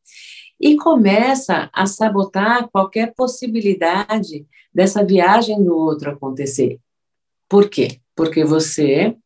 E 0.60 0.76
começa 0.76 1.68
a 1.72 1.86
sabotar 1.86 2.68
qualquer 2.70 3.12
possibilidade 3.14 4.46
dessa 4.72 5.04
viagem 5.04 5.62
do 5.62 5.76
outro 5.76 6.10
acontecer. 6.10 6.78
Por 7.48 7.68
quê? 7.68 8.00
Porque 8.16 8.44
você 8.44 9.16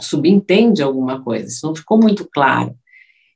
subentende 0.00 0.82
alguma 0.82 1.22
coisa, 1.22 1.48
isso 1.48 1.66
não 1.66 1.74
ficou 1.74 1.98
muito 1.98 2.28
claro. 2.32 2.76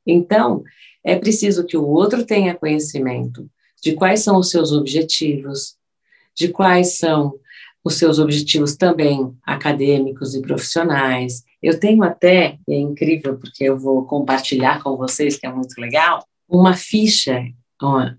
Então, 0.06 0.62
é 1.04 1.16
preciso 1.16 1.66
que 1.66 1.76
o 1.76 1.86
outro 1.86 2.24
tenha 2.24 2.54
conhecimento 2.54 3.50
de 3.82 3.94
quais 3.94 4.20
são 4.20 4.38
os 4.38 4.50
seus 4.50 4.70
objetivos, 4.70 5.76
de 6.34 6.48
quais 6.48 6.98
são 6.98 7.34
os 7.84 7.94
seus 7.94 8.18
objetivos 8.18 8.76
também 8.76 9.34
acadêmicos 9.42 10.34
e 10.34 10.42
profissionais. 10.42 11.42
Eu 11.62 11.78
tenho 11.78 12.02
até, 12.02 12.58
é 12.68 12.78
incrível 12.78 13.36
porque 13.36 13.64
eu 13.64 13.78
vou 13.78 14.04
compartilhar 14.04 14.82
com 14.82 14.96
vocês, 14.96 15.36
que 15.36 15.46
é 15.46 15.52
muito 15.52 15.80
legal, 15.80 16.24
uma 16.48 16.74
ficha, 16.74 17.44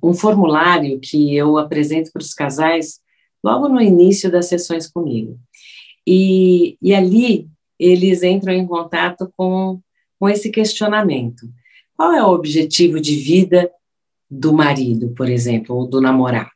um 0.01 0.13
formulário 0.13 1.00
que 1.00 1.36
eu 1.36 1.58
apresento 1.58 2.12
para 2.12 2.22
os 2.22 2.34
casais 2.34 3.00
logo 3.43 3.70
no 3.70 3.82
início 3.82 4.32
das 4.32 4.48
sessões 4.48 4.88
comigo. 4.88 5.38
E, 6.05 6.77
e 6.82 6.93
ali 6.93 7.48
eles 7.79 8.24
entram 8.24 8.53
em 8.53 8.65
contato 8.65 9.32
com, 9.38 9.79
com 10.20 10.29
esse 10.29 10.50
questionamento. 10.50 11.48
Qual 11.96 12.13
é 12.13 12.24
o 12.24 12.32
objetivo 12.32 13.00
de 13.00 13.15
vida 13.15 13.72
do 14.29 14.53
marido, 14.53 15.13
por 15.15 15.29
exemplo, 15.29 15.75
ou 15.75 15.88
do 15.88 16.01
namorado? 16.01 16.52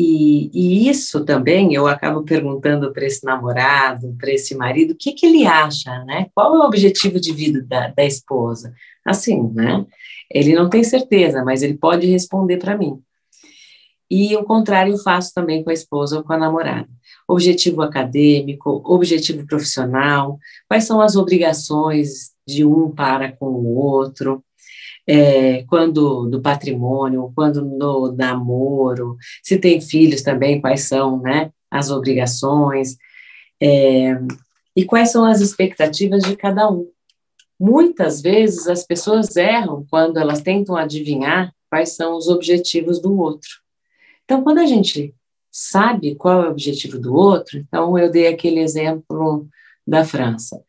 E, 0.00 0.48
e, 0.54 0.88
isso 0.88 1.24
também 1.24 1.74
eu 1.74 1.88
acabo 1.88 2.22
perguntando 2.22 2.92
para 2.92 3.04
esse 3.04 3.24
namorado, 3.24 4.14
para 4.16 4.30
esse 4.30 4.54
marido, 4.54 4.92
o 4.92 4.96
que, 4.96 5.12
que 5.12 5.26
ele 5.26 5.44
acha, 5.44 6.04
né? 6.04 6.28
Qual 6.32 6.54
é 6.54 6.58
o 6.60 6.64
objetivo 6.64 7.18
de 7.18 7.32
vida 7.32 7.64
da, 7.64 7.88
da 7.88 8.04
esposa? 8.04 8.72
Assim, 9.04 9.50
né? 9.52 9.84
Ele 10.30 10.54
não 10.54 10.70
tem 10.70 10.84
certeza, 10.84 11.44
mas 11.44 11.64
ele 11.64 11.74
pode 11.74 12.06
responder 12.06 12.58
para 12.58 12.78
mim. 12.78 13.02
E 14.08 14.36
o 14.36 14.44
contrário 14.44 14.92
eu 14.92 14.98
faço 14.98 15.34
também 15.34 15.64
com 15.64 15.70
a 15.70 15.74
esposa 15.74 16.18
ou 16.18 16.22
com 16.22 16.32
a 16.32 16.38
namorada. 16.38 16.88
Objetivo 17.26 17.82
acadêmico, 17.82 18.80
objetivo 18.84 19.44
profissional, 19.48 20.38
quais 20.68 20.84
são 20.84 21.00
as 21.00 21.16
obrigações 21.16 22.30
de 22.46 22.64
um 22.64 22.88
para 22.88 23.32
com 23.32 23.46
o 23.46 23.74
outro, 23.74 24.44
é, 25.08 25.62
quando 25.64 26.26
do 26.26 26.42
patrimônio, 26.42 27.32
quando 27.34 27.64
no 27.64 28.12
namoro, 28.12 29.16
se 29.42 29.58
tem 29.58 29.80
filhos 29.80 30.20
também, 30.20 30.60
quais 30.60 30.82
são 30.82 31.18
né, 31.22 31.50
as 31.70 31.90
obrigações, 31.90 32.98
é, 33.58 34.20
e 34.76 34.84
quais 34.84 35.10
são 35.10 35.24
as 35.24 35.40
expectativas 35.40 36.22
de 36.22 36.36
cada 36.36 36.70
um. 36.70 36.90
Muitas 37.58 38.20
vezes 38.20 38.68
as 38.68 38.86
pessoas 38.86 39.34
erram 39.34 39.84
quando 39.90 40.18
elas 40.18 40.42
tentam 40.42 40.76
adivinhar 40.76 41.52
quais 41.70 41.96
são 41.96 42.16
os 42.16 42.28
objetivos 42.28 43.00
do 43.00 43.18
outro. 43.18 43.48
Então, 44.24 44.44
quando 44.44 44.58
a 44.58 44.66
gente 44.66 45.14
sabe 45.50 46.14
qual 46.14 46.42
é 46.42 46.46
o 46.46 46.50
objetivo 46.50 46.98
do 46.98 47.14
outro, 47.14 47.58
então 47.58 47.98
eu 47.98 48.10
dei 48.10 48.28
aquele 48.28 48.60
exemplo 48.60 49.48
da 49.86 50.04
França. 50.04 50.62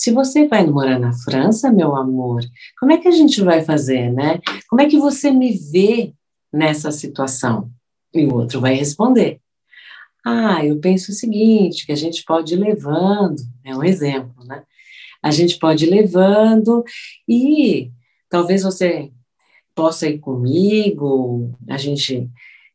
Se 0.00 0.10
você 0.10 0.48
vai 0.48 0.66
morar 0.66 0.98
na 0.98 1.12
França, 1.12 1.70
meu 1.70 1.94
amor, 1.94 2.40
como 2.78 2.90
é 2.90 2.96
que 2.96 3.06
a 3.06 3.10
gente 3.10 3.42
vai 3.42 3.62
fazer, 3.62 4.10
né? 4.10 4.40
Como 4.66 4.80
é 4.80 4.88
que 4.88 4.98
você 4.98 5.30
me 5.30 5.52
vê 5.52 6.14
nessa 6.50 6.90
situação? 6.90 7.70
E 8.14 8.24
o 8.24 8.32
outro 8.32 8.62
vai 8.62 8.72
responder: 8.72 9.42
Ah, 10.24 10.64
eu 10.64 10.80
penso 10.80 11.12
o 11.12 11.14
seguinte, 11.14 11.84
que 11.84 11.92
a 11.92 11.96
gente 11.96 12.24
pode 12.24 12.54
ir 12.54 12.56
levando, 12.56 13.42
é 13.62 13.76
um 13.76 13.84
exemplo, 13.84 14.42
né? 14.46 14.62
A 15.22 15.30
gente 15.30 15.58
pode 15.58 15.84
ir 15.84 15.90
levando 15.90 16.82
e 17.28 17.90
talvez 18.30 18.62
você 18.62 19.12
possa 19.74 20.08
ir 20.08 20.18
comigo, 20.18 21.54
a 21.68 21.76
gente 21.76 22.26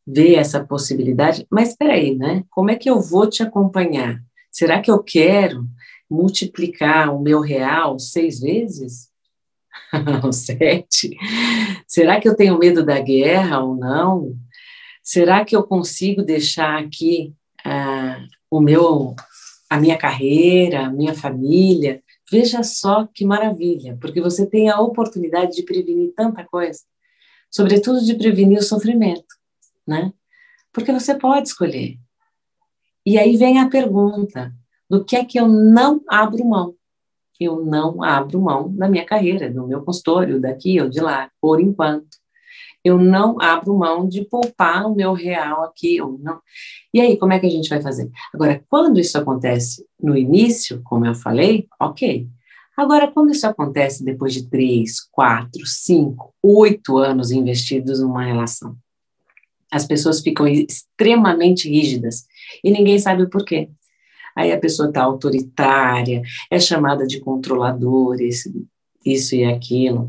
vê 0.05 0.36
essa 0.36 0.63
possibilidade, 0.63 1.44
mas 1.50 1.70
espera 1.70 1.94
aí, 1.94 2.13
né? 2.15 2.44
Como 2.51 2.70
é 2.70 2.75
que 2.75 2.88
eu 2.88 3.01
vou 3.01 3.27
te 3.27 3.41
acompanhar? 3.41 4.24
Será 4.51 4.79
que 4.79 4.91
eu 4.91 5.01
quero 5.01 5.67
multiplicar 6.10 7.14
o 7.14 7.22
meu 7.22 7.40
real 7.40 8.00
seis 8.00 8.40
vezes? 8.40 9.10
sete? 10.32 11.18
Será 11.88 12.20
que 12.20 12.28
eu 12.28 12.36
tenho 12.36 12.58
medo 12.58 12.86
da 12.86 13.00
guerra 13.00 13.62
ou 13.62 13.76
não? 13.76 14.36
Será 15.04 15.46
que 15.46 15.56
eu 15.56 15.64
consigo 15.64 16.24
deixar 16.24 16.80
aqui 16.80 17.34
ah, 17.64 18.26
o 18.50 18.60
meu, 18.60 19.16
a 19.70 19.80
minha 19.80 19.98
carreira, 19.98 20.86
a 20.86 20.90
minha 20.90 21.14
família? 21.14 22.02
Veja 22.30 22.64
só 22.64 23.08
que 23.14 23.24
maravilha, 23.24 23.98
porque 24.02 24.20
você 24.20 24.48
tem 24.48 24.70
a 24.70 24.80
oportunidade 24.80 25.56
de 25.56 25.64
prevenir 25.64 26.12
tanta 26.16 26.44
coisa, 26.44 26.80
sobretudo 27.52 28.04
de 28.04 28.16
prevenir 28.16 28.58
o 28.58 28.64
sofrimento, 28.64 29.36
né? 29.88 30.12
Porque 30.74 30.92
você 30.92 31.14
pode 31.14 31.50
escolher. 31.50 31.98
E 33.06 33.20
aí 33.20 33.38
vem 33.38 33.60
a 33.60 33.70
pergunta: 33.70 34.52
do 34.89 35.04
que 35.04 35.15
é 35.15 35.25
que 35.25 35.39
eu 35.39 35.48
não 35.48 36.01
abro 36.08 36.46
mão. 36.46 36.75
Eu 37.39 37.65
não 37.65 38.01
abro 38.01 38.42
mão 38.42 38.74
da 38.74 38.88
minha 38.88 39.06
carreira, 39.06 39.51
do 39.51 39.68
meu 39.68 39.84
consultório, 39.84 40.39
daqui 40.39 40.80
ou 40.80 40.89
de 40.89 41.01
lá, 41.01 41.30
por 41.42 41.60
enquanto. 41.60 42.18
Eu 42.84 42.98
não 43.00 43.42
abro 43.42 43.75
mão 43.77 44.08
de 44.08 44.24
poupar 44.24 44.86
o 44.86 44.96
meu 44.96 45.12
real 45.13 45.63
aqui 45.63 46.00
ou 46.00 46.20
não. 46.20 46.39
E 46.94 47.01
aí, 47.01 47.18
como 47.18 47.34
é 47.34 47.39
que 47.39 47.48
a 47.48 47.50
gente 47.50 47.68
vai 47.68 47.82
fazer? 47.82 48.10
Agora, 48.34 48.63
quando 48.70 49.00
isso 49.00 49.18
acontece 49.18 49.86
no 50.00 50.15
início, 50.15 50.82
como 50.84 51.06
eu 51.06 51.15
falei, 51.15 51.68
ok. 51.82 52.27
Agora, 52.77 53.12
quando 53.12 53.32
isso 53.32 53.48
acontece 53.48 54.04
depois 54.04 54.34
de 54.34 54.48
três, 54.48 55.01
quatro, 55.12 55.65
cinco, 55.65 56.34
oito 56.44 56.98
anos 56.98 57.32
investidos 57.32 58.01
numa 58.01 58.24
relação, 58.24 58.77
as 59.72 59.86
pessoas 59.86 60.22
ficam 60.22 60.48
extremamente 60.48 61.68
rígidas 61.68 62.25
e 62.63 62.70
ninguém 62.70 63.00
sabe 63.00 63.24
o 63.24 63.30
porquê 63.30 63.70
aí 64.36 64.51
a 64.51 64.60
pessoa 64.60 64.89
está 64.89 65.04
autoritária, 65.04 66.22
é 66.51 66.60
chamada 66.60 67.08
de 67.08 67.20
controladores, 67.20 68.44
isso 69.06 69.36
e 69.36 69.46
aquilo, 69.46 70.08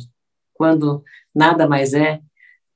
quando 0.55 1.05
nada 1.35 1.69
mais 1.69 1.95
é 1.95 2.21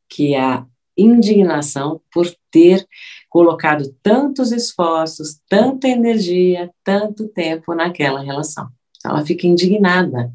que 0.09 0.35
a 0.35 0.67
indignação 0.97 2.01
por 2.13 2.27
ter 2.51 2.87
colocado 3.29 3.95
tantos 4.03 4.53
esforços, 4.53 5.41
tanta 5.49 5.89
energia, 5.89 6.71
tanto 6.85 7.29
tempo 7.29 7.75
naquela 7.75 8.21
relação. 8.21 8.69
Ela 9.05 9.25
fica 9.25 9.47
indignada. 9.47 10.33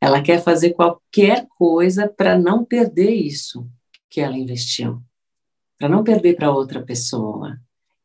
Ela 0.00 0.22
quer 0.22 0.42
fazer 0.42 0.70
qualquer 0.70 1.46
coisa 1.58 2.08
para 2.08 2.38
não 2.38 2.64
perder 2.64 3.10
isso 3.10 3.68
que 4.08 4.20
ela 4.20 4.36
investiu, 4.36 5.02
para 5.78 5.88
não 5.88 6.02
perder 6.02 6.36
para 6.36 6.50
outra 6.50 6.82
pessoa. 6.82 7.58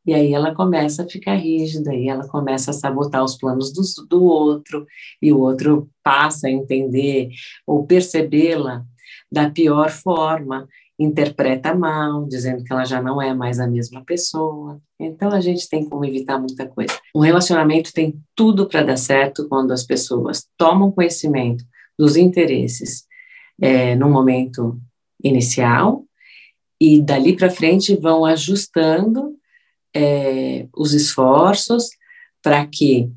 E 0.06 0.14
aí 0.14 0.32
ela 0.32 0.54
começa 0.54 1.02
a 1.02 1.08
ficar 1.08 1.34
rígida, 1.34 1.94
e 1.94 2.08
ela 2.08 2.28
começa 2.28 2.70
a 2.70 2.74
sabotar 2.74 3.24
os 3.24 3.36
planos 3.36 3.72
do, 3.72 3.82
do 4.08 4.24
outro, 4.24 4.86
e 5.20 5.32
o 5.32 5.40
outro 5.40 5.88
passa 6.02 6.46
a 6.46 6.50
entender 6.50 7.30
ou 7.66 7.86
percebê-la 7.86 8.84
da 9.30 9.50
pior 9.50 9.90
forma, 9.90 10.68
interpreta 10.98 11.74
mal, 11.74 12.24
dizendo 12.26 12.64
que 12.64 12.72
ela 12.72 12.84
já 12.84 13.02
não 13.02 13.20
é 13.20 13.34
mais 13.34 13.58
a 13.58 13.66
mesma 13.66 14.02
pessoa. 14.04 14.80
Então 14.98 15.30
a 15.30 15.40
gente 15.40 15.68
tem 15.68 15.86
como 15.88 16.04
evitar 16.04 16.38
muita 16.38 16.66
coisa. 16.66 16.98
Um 17.14 17.20
relacionamento 17.20 17.92
tem 17.92 18.18
tudo 18.34 18.66
para 18.66 18.82
dar 18.82 18.96
certo 18.96 19.48
quando 19.48 19.72
as 19.72 19.84
pessoas 19.84 20.46
tomam 20.56 20.90
conhecimento 20.90 21.64
dos 21.98 22.16
interesses 22.16 23.04
é, 23.60 23.94
no 23.94 24.08
momento 24.08 24.80
inicial 25.22 26.04
e 26.80 27.00
dali 27.00 27.34
para 27.34 27.50
frente 27.50 27.96
vão 27.96 28.24
ajustando 28.24 29.34
é, 29.96 30.68
os 30.76 30.92
esforços 30.92 31.88
para 32.42 32.66
que 32.66 33.10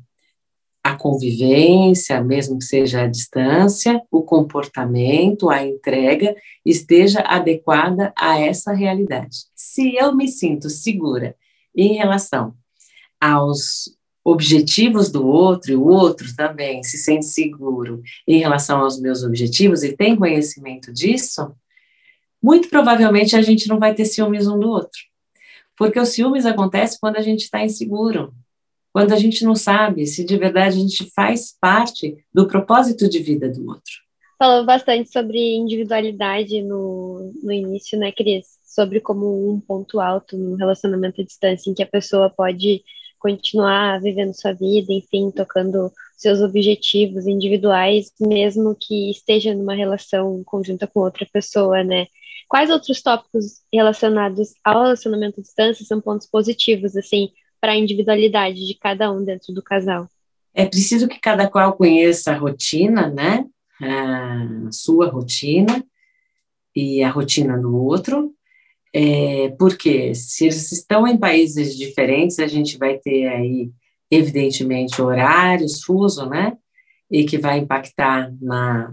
a 0.82 0.96
convivência, 0.96 2.22
mesmo 2.22 2.58
que 2.58 2.64
seja 2.64 3.02
à 3.02 3.06
distância, 3.06 4.00
o 4.10 4.22
comportamento, 4.22 5.50
a 5.50 5.64
entrega 5.64 6.34
esteja 6.64 7.20
adequada 7.20 8.14
a 8.16 8.40
essa 8.40 8.72
realidade. 8.72 9.36
Se 9.54 9.94
eu 9.94 10.16
me 10.16 10.26
sinto 10.26 10.70
segura 10.70 11.36
em 11.76 11.92
relação 11.92 12.54
aos 13.20 13.94
objetivos 14.24 15.10
do 15.10 15.26
outro 15.26 15.72
e 15.72 15.76
o 15.76 15.86
outro 15.86 16.34
também 16.34 16.82
se 16.82 16.96
sente 16.96 17.26
seguro 17.26 18.00
em 18.26 18.38
relação 18.38 18.80
aos 18.80 18.98
meus 18.98 19.22
objetivos 19.22 19.82
e 19.82 19.94
tem 19.94 20.16
conhecimento 20.16 20.92
disso, 20.92 21.52
muito 22.42 22.70
provavelmente 22.70 23.36
a 23.36 23.42
gente 23.42 23.68
não 23.68 23.78
vai 23.78 23.94
ter 23.94 24.06
ciúmes 24.06 24.46
um 24.46 24.58
do 24.58 24.68
outro. 24.68 24.98
Porque 25.80 25.98
o 25.98 26.04
ciúmes 26.04 26.44
acontece 26.44 27.00
quando 27.00 27.16
a 27.16 27.22
gente 27.22 27.44
está 27.44 27.64
inseguro, 27.64 28.34
quando 28.92 29.14
a 29.14 29.16
gente 29.16 29.42
não 29.46 29.54
sabe 29.54 30.06
se 30.06 30.22
de 30.22 30.36
verdade 30.36 30.76
a 30.76 30.78
gente 30.78 31.10
faz 31.14 31.56
parte 31.58 32.18
do 32.34 32.46
propósito 32.46 33.08
de 33.08 33.18
vida 33.18 33.48
do 33.48 33.66
outro. 33.66 33.94
Falou 34.38 34.66
bastante 34.66 35.10
sobre 35.10 35.38
individualidade 35.56 36.60
no, 36.60 37.32
no 37.42 37.50
início, 37.50 37.98
né, 37.98 38.12
Cris? 38.12 38.58
Sobre 38.62 39.00
como 39.00 39.50
um 39.50 39.58
ponto 39.58 40.00
alto 40.00 40.36
no 40.36 40.54
relacionamento 40.54 41.22
à 41.22 41.24
distância, 41.24 41.70
em 41.70 41.74
que 41.74 41.82
a 41.82 41.88
pessoa 41.88 42.28
pode 42.28 42.82
continuar 43.18 44.02
vivendo 44.02 44.34
sua 44.34 44.52
vida, 44.52 44.92
enfim, 44.92 45.30
tocando 45.30 45.90
seus 46.14 46.42
objetivos 46.42 47.26
individuais, 47.26 48.12
mesmo 48.20 48.76
que 48.78 49.10
esteja 49.10 49.54
numa 49.54 49.74
relação 49.74 50.42
conjunta 50.44 50.86
com 50.86 51.00
outra 51.00 51.26
pessoa, 51.32 51.82
né? 51.82 52.06
Quais 52.50 52.68
outros 52.68 53.00
tópicos 53.00 53.62
relacionados 53.72 54.54
ao 54.64 54.82
relacionamento 54.82 55.38
à 55.38 55.42
distância 55.42 55.86
são 55.86 56.00
pontos 56.00 56.26
positivos, 56.26 56.96
assim, 56.96 57.28
para 57.60 57.70
a 57.70 57.76
individualidade 57.76 58.66
de 58.66 58.74
cada 58.74 59.08
um 59.12 59.24
dentro 59.24 59.54
do 59.54 59.62
casal? 59.62 60.08
É 60.52 60.66
preciso 60.66 61.06
que 61.06 61.20
cada 61.20 61.48
qual 61.48 61.74
conheça 61.74 62.32
a 62.32 62.36
rotina, 62.36 63.08
né? 63.08 63.46
A 63.80 64.68
sua 64.72 65.08
rotina 65.08 65.86
e 66.74 67.04
a 67.04 67.10
rotina 67.10 67.56
do 67.56 67.72
outro, 67.76 68.34
é, 68.92 69.50
porque 69.50 70.12
se 70.12 70.46
eles 70.46 70.72
estão 70.72 71.06
em 71.06 71.16
países 71.16 71.78
diferentes, 71.78 72.40
a 72.40 72.48
gente 72.48 72.76
vai 72.76 72.98
ter 72.98 73.28
aí, 73.28 73.70
evidentemente, 74.10 75.00
horários, 75.00 75.84
fuso, 75.84 76.28
né? 76.28 76.58
E 77.08 77.22
que 77.22 77.38
vai 77.38 77.58
impactar 77.58 78.32
na 78.40 78.90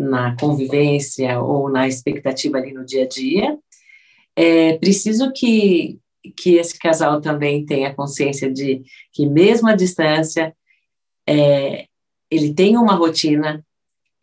na 0.00 0.34
convivência 0.36 1.38
ou 1.40 1.70
na 1.70 1.86
expectativa 1.86 2.56
ali 2.56 2.72
no 2.72 2.86
dia 2.86 3.04
a 3.04 3.06
dia. 3.06 3.58
É 4.34 4.78
preciso 4.78 5.30
que, 5.30 5.98
que 6.38 6.54
esse 6.54 6.78
casal 6.78 7.20
também 7.20 7.66
tenha 7.66 7.94
consciência 7.94 8.50
de 8.50 8.82
que, 9.12 9.26
mesmo 9.26 9.68
à 9.68 9.76
distância, 9.76 10.56
é, 11.28 11.84
ele 12.30 12.54
tem 12.54 12.78
uma 12.78 12.94
rotina 12.94 13.62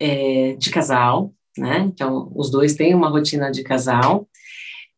é, 0.00 0.54
de 0.54 0.68
casal, 0.70 1.32
né? 1.56 1.78
Então, 1.92 2.32
os 2.34 2.50
dois 2.50 2.74
têm 2.74 2.92
uma 2.92 3.08
rotina 3.08 3.50
de 3.50 3.62
casal. 3.62 4.28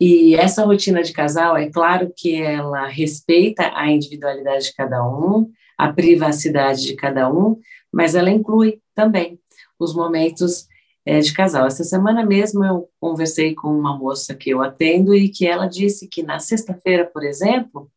E 0.00 0.34
essa 0.34 0.64
rotina 0.64 1.02
de 1.02 1.12
casal, 1.12 1.58
é 1.58 1.68
claro 1.68 2.10
que 2.16 2.40
ela 2.40 2.86
respeita 2.86 3.70
a 3.74 3.90
individualidade 3.90 4.66
de 4.66 4.74
cada 4.74 5.06
um, 5.06 5.50
a 5.76 5.92
privacidade 5.92 6.86
de 6.86 6.94
cada 6.94 7.30
um, 7.30 7.58
mas 7.92 8.14
ela 8.14 8.30
inclui 8.30 8.80
também 8.94 9.38
os 9.78 9.94
momentos 9.94 10.69
é, 11.04 11.20
de 11.20 11.32
casal. 11.32 11.66
Essa 11.66 11.84
semana 11.84 12.24
mesmo 12.24 12.64
eu 12.64 12.88
conversei 13.00 13.54
com 13.54 13.68
uma 13.68 13.96
moça 13.96 14.34
que 14.34 14.50
eu 14.50 14.62
atendo 14.62 15.14
e 15.14 15.28
que 15.28 15.46
ela 15.46 15.66
disse 15.66 16.08
que 16.08 16.22
na 16.22 16.38
sexta-feira, 16.38 17.04
por 17.06 17.24
exemplo, 17.24 17.90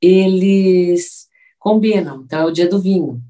eles 0.00 1.28
combinam, 1.58 2.22
então 2.24 2.40
é 2.40 2.44
o 2.46 2.52
dia 2.52 2.68
do 2.68 2.80
vinho. 2.80 3.20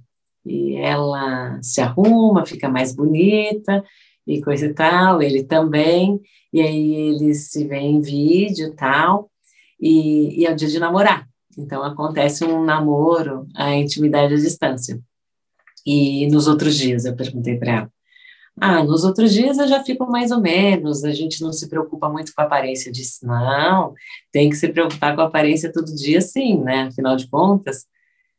E 0.45 0.77
ela 0.77 1.59
se 1.63 1.81
arruma, 1.81 2.47
fica 2.47 2.69
mais 2.69 2.95
bonita 2.95 3.85
e 4.27 4.41
coisa 4.43 4.67
e 4.67 4.75
tal, 4.75 5.23
ele 5.23 5.43
também, 5.43 6.21
e 6.53 6.61
aí 6.61 6.95
eles 6.95 7.51
se 7.51 7.67
veem 7.67 7.97
em 7.97 8.01
vídeo 8.01 8.75
tal, 8.75 9.31
e, 9.81 10.41
e 10.41 10.47
é 10.47 10.53
o 10.53 10.57
dia 10.57 10.69
de 10.69 10.79
namorar. 10.79 11.29
Então 11.57 11.83
acontece 11.83 12.45
um 12.45 12.65
namoro, 12.65 13.47
a 13.55 13.75
intimidade 13.75 14.35
à 14.35 14.37
distância. 14.37 15.01
E 15.85 16.27
nos 16.29 16.47
outros 16.47 16.77
dias 16.77 17.05
eu 17.05 17.17
perguntei 17.17 17.57
para 17.57 17.73
ela, 17.73 17.93
ah, 18.61 18.83
nos 18.83 19.05
outros 19.05 19.33
dias 19.33 19.59
eu 19.59 19.69
já 19.69 19.83
fico 19.83 20.07
mais 20.11 20.31
ou 20.31 20.41
menos, 20.41 21.05
a 21.05 21.13
gente 21.13 21.43
não 21.43 21.53
se 21.53 21.69
preocupa 21.69 22.09
muito 22.09 22.35
com 22.35 22.41
a 22.41 22.45
aparência. 22.45 22.89
Eu 22.89 22.93
disse, 22.93 23.25
não, 23.27 23.95
tem 24.33 24.49
que 24.51 24.57
se 24.57 24.69
preocupar 24.69 25.15
com 25.15 25.23
a 25.23 25.27
aparência 25.27 25.73
todo 25.73 25.95
dia, 25.95 26.21
sim, 26.21 26.59
né? 26.59 26.83
Afinal 26.83 27.17
de 27.17 27.29
contas, 27.29 27.87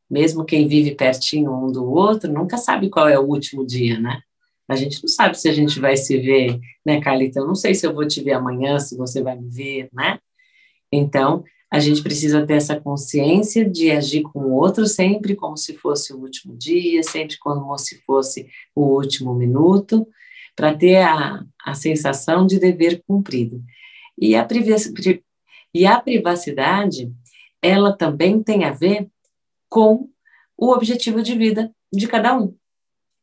mesmo 0.09 0.45
quem 0.45 0.67
vive 0.67 0.95
pertinho 0.95 1.53
um 1.53 1.71
do 1.71 1.89
outro, 1.89 2.31
nunca 2.31 2.57
sabe 2.57 2.89
qual 2.89 3.07
é 3.07 3.19
o 3.19 3.25
último 3.25 3.65
dia, 3.65 3.99
né? 3.99 4.21
A 4.67 4.75
gente 4.75 5.01
não 5.01 5.07
sabe 5.07 5.39
se 5.39 5.49
a 5.49 5.53
gente 5.53 5.79
vai 5.79 5.97
se 5.97 6.17
ver, 6.19 6.59
né, 6.85 7.01
Carlita? 7.01 7.39
Eu 7.39 7.47
não 7.47 7.55
sei 7.55 7.73
se 7.73 7.87
eu 7.87 7.93
vou 7.93 8.07
te 8.07 8.21
ver 8.21 8.33
amanhã, 8.33 8.79
se 8.79 8.95
você 8.95 9.21
vai 9.21 9.35
me 9.35 9.49
ver, 9.49 9.89
né? 9.91 10.19
Então, 10.91 11.43
a 11.71 11.79
gente 11.79 12.01
precisa 12.01 12.45
ter 12.45 12.53
essa 12.53 12.79
consciência 12.79 13.69
de 13.69 13.91
agir 13.91 14.23
com 14.23 14.39
o 14.39 14.53
outro 14.53 14.87
sempre 14.87 15.35
como 15.35 15.55
se 15.55 15.75
fosse 15.75 16.11
o 16.13 16.17
último 16.17 16.57
dia, 16.57 17.03
sempre 17.03 17.37
como 17.37 17.77
se 17.77 18.01
fosse 18.01 18.47
o 18.75 18.81
último 18.81 19.35
minuto, 19.35 20.07
para 20.55 20.75
ter 20.75 20.97
a, 20.97 21.45
a 21.63 21.73
sensação 21.75 22.45
de 22.45 22.59
dever 22.59 23.03
cumprido. 23.07 23.63
E 24.17 24.35
a, 24.35 24.47
e 25.73 25.85
a 25.85 26.01
privacidade, 26.01 27.13
ela 27.61 27.93
também 27.93 28.41
tem 28.41 28.65
a 28.65 28.71
ver 28.71 29.07
com 29.69 30.09
o 30.57 30.71
objetivo 30.73 31.21
de 31.21 31.35
vida 31.35 31.71
de 31.93 32.07
cada 32.07 32.37
um. 32.37 32.55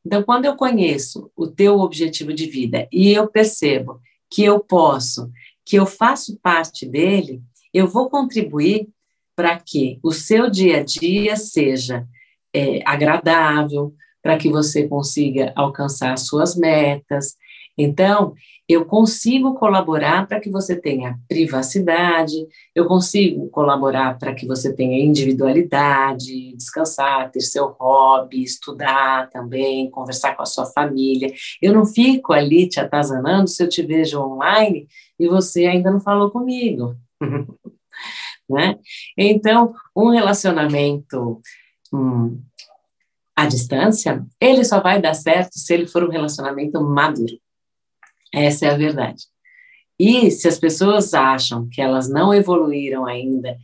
Então, 0.04 0.22
quando 0.22 0.44
eu 0.44 0.54
conheço 0.54 1.32
o 1.34 1.48
teu 1.48 1.80
objetivo 1.80 2.32
de 2.32 2.46
vida 2.46 2.88
e 2.92 3.12
eu 3.12 3.26
percebo 3.26 4.00
que 4.30 4.44
eu 4.44 4.60
posso, 4.60 5.30
que 5.64 5.76
eu 5.76 5.84
faço 5.84 6.38
parte 6.40 6.86
dele, 6.86 7.42
eu 7.76 7.86
vou 7.86 8.08
contribuir 8.08 8.88
para 9.36 9.58
que 9.58 10.00
o 10.02 10.10
seu 10.10 10.48
dia 10.48 10.78
a 10.78 10.82
dia 10.82 11.36
seja 11.36 12.06
é, 12.54 12.80
agradável, 12.86 13.92
para 14.22 14.38
que 14.38 14.48
você 14.48 14.88
consiga 14.88 15.52
alcançar 15.54 16.16
suas 16.16 16.56
metas. 16.56 17.36
Então, 17.76 18.32
eu 18.66 18.86
consigo 18.86 19.54
colaborar 19.56 20.26
para 20.26 20.40
que 20.40 20.50
você 20.50 20.74
tenha 20.74 21.18
privacidade, 21.28 22.34
eu 22.74 22.86
consigo 22.86 23.50
colaborar 23.50 24.18
para 24.18 24.34
que 24.34 24.46
você 24.46 24.72
tenha 24.74 25.04
individualidade, 25.04 26.56
descansar, 26.56 27.30
ter 27.30 27.42
seu 27.42 27.66
hobby, 27.78 28.42
estudar 28.42 29.28
também, 29.28 29.90
conversar 29.90 30.34
com 30.34 30.42
a 30.42 30.46
sua 30.46 30.64
família. 30.64 31.30
Eu 31.60 31.74
não 31.74 31.84
fico 31.84 32.32
ali 32.32 32.66
te 32.66 32.80
atazanando 32.80 33.50
se 33.50 33.62
eu 33.62 33.68
te 33.68 33.82
vejo 33.82 34.18
online 34.18 34.88
e 35.20 35.28
você 35.28 35.66
ainda 35.66 35.90
não 35.90 36.00
falou 36.00 36.30
comigo. 36.30 36.96
né? 38.48 38.76
Então, 39.16 39.74
um 39.94 40.10
relacionamento 40.10 41.40
hum, 41.92 42.40
à 43.34 43.46
distância, 43.46 44.24
ele 44.40 44.64
só 44.64 44.80
vai 44.80 45.00
dar 45.00 45.14
certo 45.14 45.58
se 45.58 45.72
ele 45.74 45.86
for 45.86 46.04
um 46.04 46.10
relacionamento 46.10 46.80
maduro. 46.82 47.38
Essa 48.32 48.66
é 48.66 48.70
a 48.70 48.76
verdade. 48.76 49.24
E 49.98 50.30
se 50.30 50.46
as 50.46 50.58
pessoas 50.58 51.14
acham 51.14 51.68
que 51.70 51.80
elas 51.80 52.08
não 52.08 52.34
evoluíram 52.34 53.06
ainda 53.06 53.56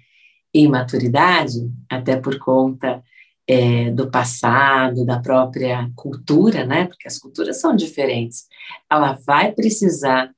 em 0.55 0.69
maturidade, 0.69 1.59
até 1.89 2.17
por 2.17 2.39
conta 2.39 3.03
é, 3.47 3.91
do 3.91 4.11
passado, 4.11 5.05
da 5.05 5.21
própria 5.21 5.91
cultura, 5.95 6.65
né? 6.65 6.87
Porque 6.87 7.09
as 7.09 7.19
culturas 7.19 7.61
são 7.61 7.75
diferentes. 7.75 8.47
Ela 8.91 9.13
vai 9.27 9.53
precisar 9.53 10.31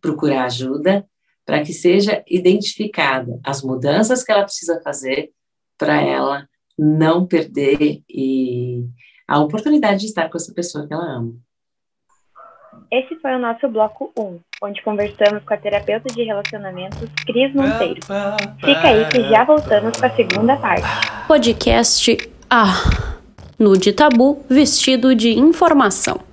procurar 0.00 0.44
ajuda 0.44 1.04
para 1.44 1.62
que 1.62 1.72
seja 1.72 2.22
identificada 2.28 3.40
as 3.44 3.62
mudanças 3.62 4.22
que 4.22 4.30
ela 4.30 4.44
precisa 4.44 4.80
fazer 4.82 5.30
para 5.78 6.00
ela 6.00 6.48
não 6.78 7.26
perder 7.26 8.02
e 8.08 8.84
a 9.26 9.38
oportunidade 9.38 10.00
de 10.00 10.06
estar 10.06 10.28
com 10.28 10.36
essa 10.36 10.52
pessoa 10.52 10.86
que 10.86 10.92
ela 10.92 11.04
ama. 11.04 11.34
Esse 12.90 13.14
foi 13.20 13.34
o 13.36 13.38
nosso 13.38 13.68
bloco 13.68 14.12
1, 14.18 14.40
onde 14.62 14.82
conversamos 14.82 15.44
com 15.44 15.54
a 15.54 15.56
terapeuta 15.56 16.12
de 16.12 16.24
relacionamentos 16.24 17.08
Cris 17.24 17.54
Monteiro. 17.54 18.00
Fica 18.58 18.88
aí 18.88 19.08
que 19.08 19.22
já 19.28 19.44
voltamos 19.44 19.96
com 19.96 20.06
a 20.06 20.10
segunda 20.10 20.56
parte. 20.56 20.82
Podcast 21.28 22.30
Ah, 22.48 22.74
no 23.56 23.76
de 23.78 23.92
tabu 23.92 24.44
vestido 24.48 25.14
de 25.14 25.38
informação. 25.38 26.29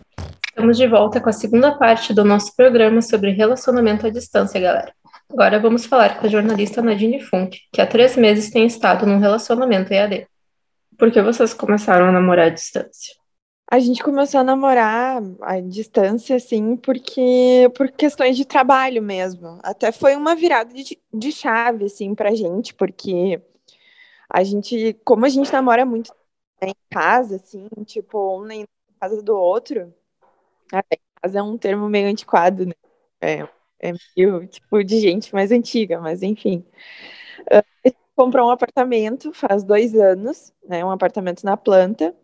Estamos 0.58 0.78
de 0.78 0.88
volta 0.88 1.22
com 1.22 1.30
a 1.30 1.34
segunda 1.34 1.78
parte 1.78 2.16
do 2.16 2.26
nosso 2.26 2.56
programa 2.56 3.00
sobre 3.00 3.30
relacionamento 3.30 4.08
à 4.08 4.10
distância, 4.10 4.60
galera. 4.60 4.92
Agora 5.30 5.60
vamos 5.60 5.86
falar 5.86 6.20
com 6.20 6.26
a 6.26 6.30
jornalista 6.30 6.82
Nadine 6.82 7.22
Funk, 7.22 7.60
que 7.72 7.80
há 7.80 7.86
três 7.86 8.18
meses 8.18 8.50
tem 8.50 8.66
estado 8.66 9.06
num 9.06 9.20
relacionamento 9.20 9.94
EAD. 9.94 10.28
Por 10.98 11.12
que 11.12 11.22
vocês 11.22 11.54
começaram 11.54 12.08
a 12.08 12.12
namorar 12.12 12.48
à 12.48 12.50
distância? 12.50 13.14
A 13.70 13.78
gente 13.78 14.02
começou 14.02 14.40
a 14.40 14.44
namorar 14.44 15.22
à 15.44 15.60
distância, 15.60 16.36
assim, 16.36 16.76
porque 16.76 17.72
por 17.76 17.92
questões 17.92 18.36
de 18.36 18.44
trabalho 18.44 19.04
mesmo. 19.04 19.60
Até 19.62 19.92
foi 19.92 20.16
uma 20.16 20.34
virada 20.34 20.74
de, 20.74 20.98
de 21.14 21.32
chave, 21.32 21.86
assim, 21.86 22.16
pra 22.16 22.34
gente, 22.34 22.74
porque 22.74 23.40
a 24.28 24.44
gente, 24.44 25.00
como 25.06 25.24
a 25.24 25.30
gente 25.30 25.54
namora 25.54 25.86
muito 25.86 26.12
em 26.64 26.74
casa, 26.90 27.36
assim, 27.36 27.70
tipo, 27.86 28.40
um 28.40 28.44
na 28.44 28.66
casa 29.00 29.22
do 29.22 29.38
outro, 29.38 29.94
até 30.72 30.98
casa 31.22 31.40
é 31.40 31.44
um 31.44 31.58
termo 31.58 31.90
meio 31.90 32.08
antiquado, 32.10 32.66
né? 32.66 32.74
É, 33.22 33.48
é 33.80 33.94
meio, 34.16 34.48
tipo, 34.48 34.84
de 34.84 35.00
gente 35.00 35.34
mais 35.34 35.52
antiga, 35.52 36.00
mas 36.00 36.24
enfim. 36.24 36.66
Uh, 37.52 37.92
comprou 38.16 38.48
um 38.48 38.52
apartamento 38.52 39.34
faz 39.34 39.64
dois 39.64 39.96
anos, 39.96 40.54
né? 40.68 40.84
Um 40.86 40.92
apartamento 40.92 41.44
na 41.44 41.58
planta, 41.58 42.16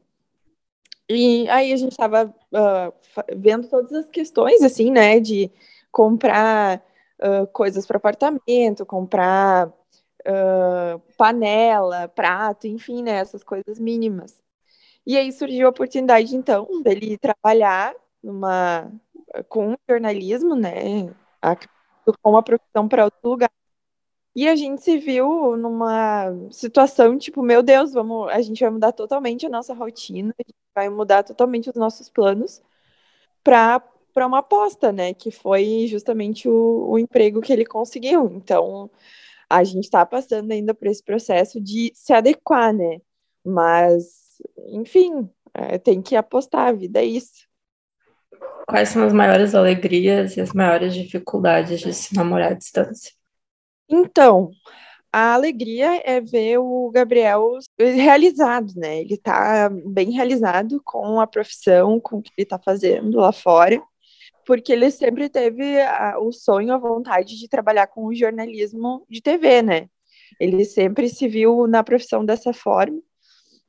e 1.10 1.47
aí 1.49 1.73
a 1.73 1.77
gente 1.77 1.91
estava 1.91 2.25
uh, 2.25 2.93
vendo 3.36 3.67
todas 3.69 3.91
as 3.93 4.10
questões, 4.10 4.62
assim, 4.63 4.89
né, 4.91 5.19
de 5.19 5.51
comprar 5.91 6.84
uh, 7.21 7.45
coisas 7.47 7.86
para 7.86 7.97
apartamento, 7.97 8.86
comprar 8.86 9.67
uh, 9.67 10.99
panela, 11.17 12.08
prato, 12.08 12.67
enfim, 12.67 13.03
né, 13.03 13.13
essas 13.19 13.43
coisas 13.43 13.79
mínimas. 13.79 14.41
E 15.06 15.17
aí 15.17 15.32
surgiu 15.32 15.67
a 15.67 15.71
oportunidade, 15.71 16.36
então, 16.36 16.82
dele 16.84 17.17
trabalhar 17.17 17.93
numa, 18.24 18.92
com 19.50 19.76
jornalismo, 19.90 20.56
né, 20.56 21.14
com 22.22 22.30
uma 22.30 22.44
profissão 22.44 22.88
para 22.88 23.06
outro 23.06 23.30
lugar. 23.30 23.52
E 24.36 24.48
a 24.48 24.56
gente 24.56 24.82
se 24.82 24.98
viu 24.98 25.56
numa 25.58 26.32
situação 26.52 27.18
tipo, 27.18 27.44
meu 27.44 27.62
Deus, 27.62 27.94
vamos, 27.94 28.30
a 28.32 28.42
gente 28.42 28.62
vai 28.62 28.70
mudar 28.72 28.92
totalmente 28.92 29.46
a 29.46 29.50
nossa 29.50 29.74
rotina, 29.74 30.34
a 30.40 30.44
gente 30.44 30.56
vai 30.76 30.90
mudar 30.90 31.24
totalmente 31.24 31.70
os 31.70 31.76
nossos 31.76 32.10
planos 32.10 32.62
para 33.44 33.82
para 34.14 34.28
uma 34.28 34.40
aposta, 34.40 34.92
né? 34.92 35.14
Que 35.14 35.32
foi 35.32 35.88
justamente 35.88 36.48
o, 36.48 36.92
o 36.92 37.00
emprego 37.00 37.42
que 37.42 37.52
ele 37.52 37.66
conseguiu. 37.66 38.32
Então, 38.36 38.90
a 39.50 39.64
gente 39.64 39.86
está 39.86 40.06
passando 40.06 40.52
ainda 40.52 40.74
por 40.74 40.88
esse 40.88 41.04
processo 41.04 41.60
de 41.62 41.92
se 41.96 42.14
adequar, 42.14 42.74
né? 42.74 43.02
Mas, 43.46 44.42
enfim, 44.68 45.30
é, 45.54 45.78
tem 45.80 46.02
que 46.02 46.16
apostar, 46.16 46.70
a 46.70 46.74
vida 46.74 47.02
é 47.02 47.06
isso. 47.06 47.48
Quais 48.67 48.89
são 48.89 49.03
as 49.03 49.13
maiores 49.13 49.53
alegrias 49.53 50.38
e 50.38 50.41
as 50.41 50.53
maiores 50.53 50.93
dificuldades 50.93 51.82
de 51.82 51.93
se 51.93 52.15
namorar 52.15 52.53
à 52.53 52.56
distância? 52.56 53.12
Então, 53.89 54.51
a 55.12 55.34
alegria 55.36 56.01
é 56.03 56.19
ver 56.19 56.58
o 56.58 56.89
Gabriel 56.89 57.60
realizado, 57.77 58.73
né? 58.75 59.01
Ele 59.01 59.13
está 59.13 59.69
bem 59.86 60.12
realizado 60.12 60.82
com 60.84 61.19
a 61.19 61.27
profissão, 61.27 61.99
com 61.99 62.17
o 62.17 62.21
que 62.21 62.32
ele 62.38 62.45
está 62.45 62.58
fazendo 62.58 63.17
lá 63.19 63.32
fora, 63.32 63.79
porque 64.45 64.73
ele 64.73 64.89
sempre 64.89 65.29
teve 65.29 65.79
a, 65.82 66.17
o 66.19 66.32
sonho, 66.32 66.73
a 66.73 66.77
vontade 66.77 67.38
de 67.38 67.47
trabalhar 67.47 67.88
com 67.88 68.06
o 68.06 68.15
jornalismo 68.15 69.06
de 69.10 69.21
TV, 69.21 69.62
né? 69.62 69.89
Ele 70.39 70.65
sempre 70.65 71.08
se 71.10 71.27
viu 71.27 71.67
na 71.67 71.84
profissão 71.84 72.25
dessa 72.25 72.51
forma. 72.53 72.99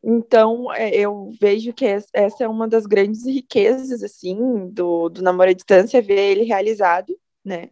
Então, 0.07 0.71
é, 0.75 0.95
eu 0.95 1.31
vejo 1.40 1.73
que 1.73 1.87
essa 1.87 2.45
é 2.45 2.49
uma 2.49 2.69
das 2.69 2.85
grandes 2.85 3.25
riquezas, 3.25 4.03
assim, 4.03 4.69
do, 4.69 5.09
do 5.09 5.23
namoro 5.23 5.49
à 5.49 5.53
distância, 5.55 6.03
ver 6.03 6.19
ele 6.19 6.45
realizado, 6.45 7.19
né? 7.43 7.71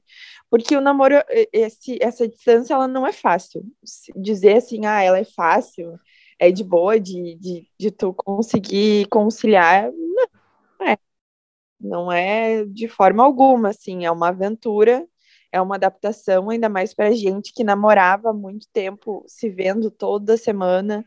Porque 0.48 0.74
o 0.74 0.80
namoro, 0.80 1.16
esse, 1.52 1.98
essa 2.00 2.26
distância, 2.26 2.72
ela 2.72 2.88
não 2.88 3.06
é 3.06 3.12
fácil. 3.12 3.62
Dizer 4.16 4.56
assim, 4.56 4.86
ah, 4.86 5.02
ela 5.02 5.18
é 5.18 5.24
fácil, 5.24 5.98
é 6.38 6.50
de 6.50 6.64
boa 6.64 6.98
de, 6.98 7.36
de, 7.36 7.68
de 7.78 7.90
tu 7.90 8.14
conseguir 8.14 9.06
conciliar, 9.08 9.90
não 9.92 10.86
é. 10.86 10.98
Não 11.80 12.12
é 12.12 12.64
de 12.64 12.88
forma 12.88 13.22
alguma, 13.24 13.70
assim, 13.70 14.04
é 14.06 14.10
uma 14.10 14.28
aventura, 14.28 15.06
é 15.52 15.60
uma 15.60 15.74
adaptação, 15.76 16.50
ainda 16.50 16.68
mais 16.68 16.94
para 16.94 17.12
gente 17.12 17.52
que 17.52 17.64
namorava 17.64 18.30
há 18.30 18.32
muito 18.32 18.66
tempo, 18.72 19.24
se 19.26 19.50
vendo 19.50 19.90
toda 19.90 20.36
semana, 20.36 21.04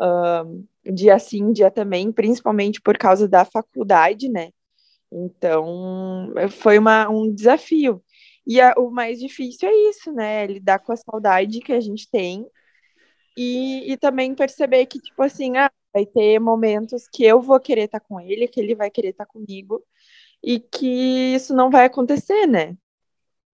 uh, 0.00 0.66
dia 0.92 1.18
sim, 1.18 1.52
dia 1.52 1.70
também, 1.70 2.12
principalmente 2.12 2.80
por 2.80 2.96
causa 2.96 3.28
da 3.28 3.44
faculdade, 3.44 4.28
né? 4.28 4.50
Então, 5.10 6.32
foi 6.50 6.78
uma, 6.78 7.08
um 7.08 7.32
desafio. 7.32 8.02
E 8.46 8.60
a, 8.60 8.74
o 8.76 8.90
mais 8.90 9.18
difícil 9.18 9.68
é 9.68 9.90
isso, 9.90 10.12
né? 10.12 10.46
Lidar 10.46 10.78
com 10.78 10.92
a 10.92 10.96
saudade 10.96 11.60
que 11.60 11.72
a 11.72 11.80
gente 11.80 12.10
tem 12.10 12.46
e, 13.36 13.92
e 13.92 13.96
também 13.96 14.34
perceber 14.34 14.86
que, 14.86 14.98
tipo 15.00 15.22
assim, 15.22 15.56
ah, 15.56 15.70
vai 15.94 16.04
ter 16.04 16.38
momentos 16.38 17.08
que 17.08 17.24
eu 17.24 17.40
vou 17.40 17.60
querer 17.60 17.84
estar 17.84 18.00
com 18.00 18.20
ele, 18.20 18.48
que 18.48 18.60
ele 18.60 18.74
vai 18.74 18.90
querer 18.90 19.10
estar 19.10 19.26
comigo 19.26 19.82
e 20.42 20.58
que 20.58 21.34
isso 21.34 21.54
não 21.54 21.70
vai 21.70 21.86
acontecer, 21.86 22.46
né? 22.46 22.76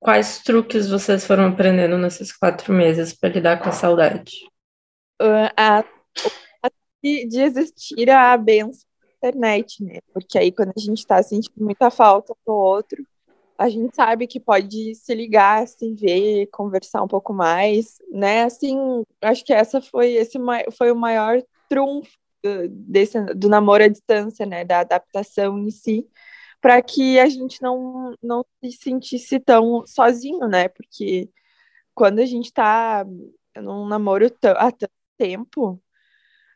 Quais 0.01 0.43
truques 0.43 0.89
vocês 0.89 1.27
foram 1.27 1.47
aprendendo 1.47 1.97
nesses 1.97 2.31
quatro 2.31 2.73
meses 2.73 3.15
para 3.15 3.31
lidar 3.31 3.63
com 3.63 3.69
a 3.69 3.73
saudade? 3.73 4.33
Uh, 5.21 5.49
a, 5.57 5.85
a, 6.63 6.71
de 7.03 7.41
existir 7.41 8.11
a 8.11 8.37
benção 8.37 8.87
da 9.01 9.29
internet, 9.29 9.83
né? 9.83 9.99
Porque 10.13 10.39
aí 10.39 10.53
quando 10.53 10.73
a 10.77 10.81
gente 10.81 10.99
está 10.99 11.23
sentindo 11.23 11.65
muita 11.65 11.91
falta 11.91 12.35
do 12.47 12.53
outro, 12.53 13.05
a 13.57 13.69
gente 13.69 13.95
sabe 13.95 14.27
que 14.27 14.41
pode 14.41 14.95
se 14.95 15.15
ligar, 15.15 15.67
se 15.69 15.95
ver, 15.95 16.49
conversar 16.49 17.03
um 17.03 17.09
pouco 17.09 17.33
mais, 17.33 17.99
né? 18.11 18.45
Assim, 18.45 18.77
acho 19.23 19.45
que 19.45 19.53
essa 19.53 19.81
foi 19.81 20.13
esse 20.13 20.39
foi 20.77 20.91
o 20.91 20.97
maior 20.97 21.41
trunfo 21.69 22.11
desse 22.69 23.21
do 23.35 23.49
namoro 23.49 23.85
à 23.85 23.89
distância, 23.89 24.45
né? 24.47 24.65
Da 24.65 24.81
adaptação 24.81 25.59
em 25.59 25.71
si, 25.71 26.07
para 26.61 26.83
que 26.83 27.19
a 27.19 27.29
gente 27.29 27.63
não 27.63 28.15
não 28.23 28.45
se 28.63 28.73
sentisse 28.73 29.39
tão 29.41 29.87
sozinho, 29.87 30.49
né? 30.49 30.69
Porque 30.69 31.31
quando 31.95 32.21
a 32.21 32.27
gente 32.27 32.47
está 32.47 33.05
num 33.57 33.87
namoro 33.87 34.27
há 34.57 34.73
tanto 34.73 34.93
tempo, 35.17 35.81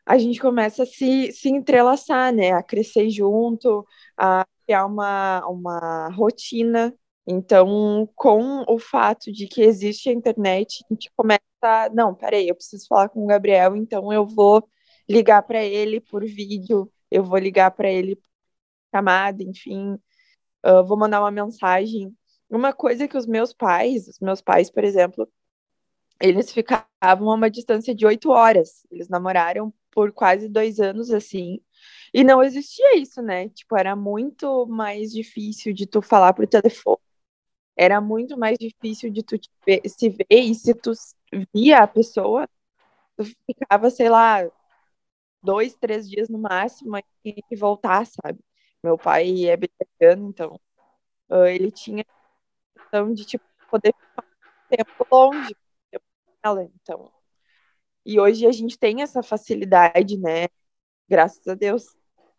a 0.09 0.17
gente 0.17 0.39
começa 0.41 0.83
a 0.83 0.85
se, 0.87 1.31
se 1.31 1.49
entrelaçar, 1.49 2.33
né? 2.33 2.51
A 2.51 2.63
crescer 2.63 3.11
junto, 3.11 3.85
a 4.17 4.43
criar 4.65 4.87
uma, 4.87 5.45
uma 5.47 6.09
rotina. 6.09 6.91
Então, 7.27 8.09
com 8.15 8.65
o 8.67 8.79
fato 8.79 9.31
de 9.31 9.47
que 9.47 9.61
existe 9.61 10.09
a 10.09 10.13
internet, 10.13 10.83
a 10.89 10.93
gente 10.93 11.11
começa, 11.15 11.43
não, 11.93 12.15
peraí, 12.15 12.47
eu 12.49 12.55
preciso 12.55 12.87
falar 12.87 13.09
com 13.09 13.23
o 13.23 13.27
Gabriel, 13.27 13.75
então 13.75 14.11
eu 14.11 14.25
vou 14.25 14.67
ligar 15.07 15.43
para 15.43 15.63
ele 15.63 16.01
por 16.01 16.25
vídeo, 16.25 16.91
eu 17.11 17.23
vou 17.23 17.37
ligar 17.37 17.69
para 17.71 17.91
ele 17.91 18.15
por 18.15 18.27
chamada, 18.95 19.43
enfim, 19.43 19.93
uh, 20.65 20.83
vou 20.85 20.97
mandar 20.97 21.21
uma 21.21 21.31
mensagem. 21.31 22.15
Uma 22.49 22.73
coisa 22.73 23.07
que 23.07 23.17
os 23.17 23.27
meus 23.27 23.53
pais, 23.53 24.07
os 24.07 24.19
meus 24.19 24.41
pais, 24.41 24.71
por 24.71 24.83
exemplo, 24.83 25.29
eles 26.21 26.51
ficavam 26.51 27.29
a 27.31 27.35
uma 27.35 27.49
distância 27.49 27.95
de 27.95 28.05
oito 28.05 28.31
horas. 28.31 28.85
Eles 28.91 29.09
namoraram 29.09 29.73
por 29.91 30.11
quase 30.11 30.47
dois 30.49 30.79
anos, 30.79 31.11
assim, 31.11 31.59
e 32.13 32.23
não 32.23 32.43
existia 32.43 32.97
isso, 32.97 33.21
né? 33.21 33.49
Tipo, 33.49 33.77
era 33.77 33.95
muito 33.95 34.65
mais 34.67 35.11
difícil 35.11 35.73
de 35.73 35.85
tu 35.87 36.01
falar 36.01 36.33
por 36.33 36.47
telefone. 36.47 36.99
Era 37.75 38.01
muito 38.01 38.37
mais 38.37 38.57
difícil 38.59 39.11
de 39.11 39.23
tu 39.23 39.37
ver, 39.65 39.81
se 39.87 40.09
ver 40.09 40.25
e 40.29 40.55
se 40.55 40.73
tu 40.75 40.91
via 41.53 41.79
a 41.79 41.87
pessoa, 41.87 42.47
tu 43.17 43.25
ficava, 43.47 43.89
sei 43.89 44.09
lá, 44.09 44.49
dois, 45.41 45.75
três 45.75 46.09
dias 46.09 46.29
no 46.29 46.39
máximo 46.39 46.97
e 47.25 47.55
voltar, 47.55 48.05
sabe? 48.05 48.39
Meu 48.83 48.97
pai 48.97 49.45
é 49.45 49.57
vegetariano, 49.57 50.29
então 50.29 50.59
uh, 51.29 51.45
ele 51.45 51.71
tinha 51.71 52.03
a 52.03 52.79
questão 52.79 53.13
de 53.13 53.25
tipo, 53.25 53.45
poder 53.69 53.93
ficar 53.93 54.23
um 54.25 54.77
tempo 54.77 55.07
longe 55.11 55.55
dela, 56.43 56.63
então. 56.63 57.11
E 58.09 58.19
hoje 58.19 58.47
a 58.47 58.51
gente 58.51 58.75
tem 58.75 59.03
essa 59.03 59.21
facilidade, 59.21 60.17
né? 60.17 60.47
Graças 61.07 61.47
a 61.47 61.53
Deus. 61.53 61.83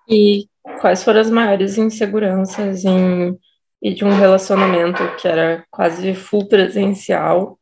E 0.09 0.49
quais 0.81 1.05
foram 1.05 1.21
as 1.21 1.31
maiores 1.31 1.79
inseguranças 1.79 2.85
em 2.85 3.39
e 3.81 3.95
de 3.95 4.05
um 4.05 4.11
relacionamento 4.11 4.99
que 5.17 5.29
era 5.29 5.65
quase 5.71 6.13
full 6.13 6.49
presencial 6.49 7.57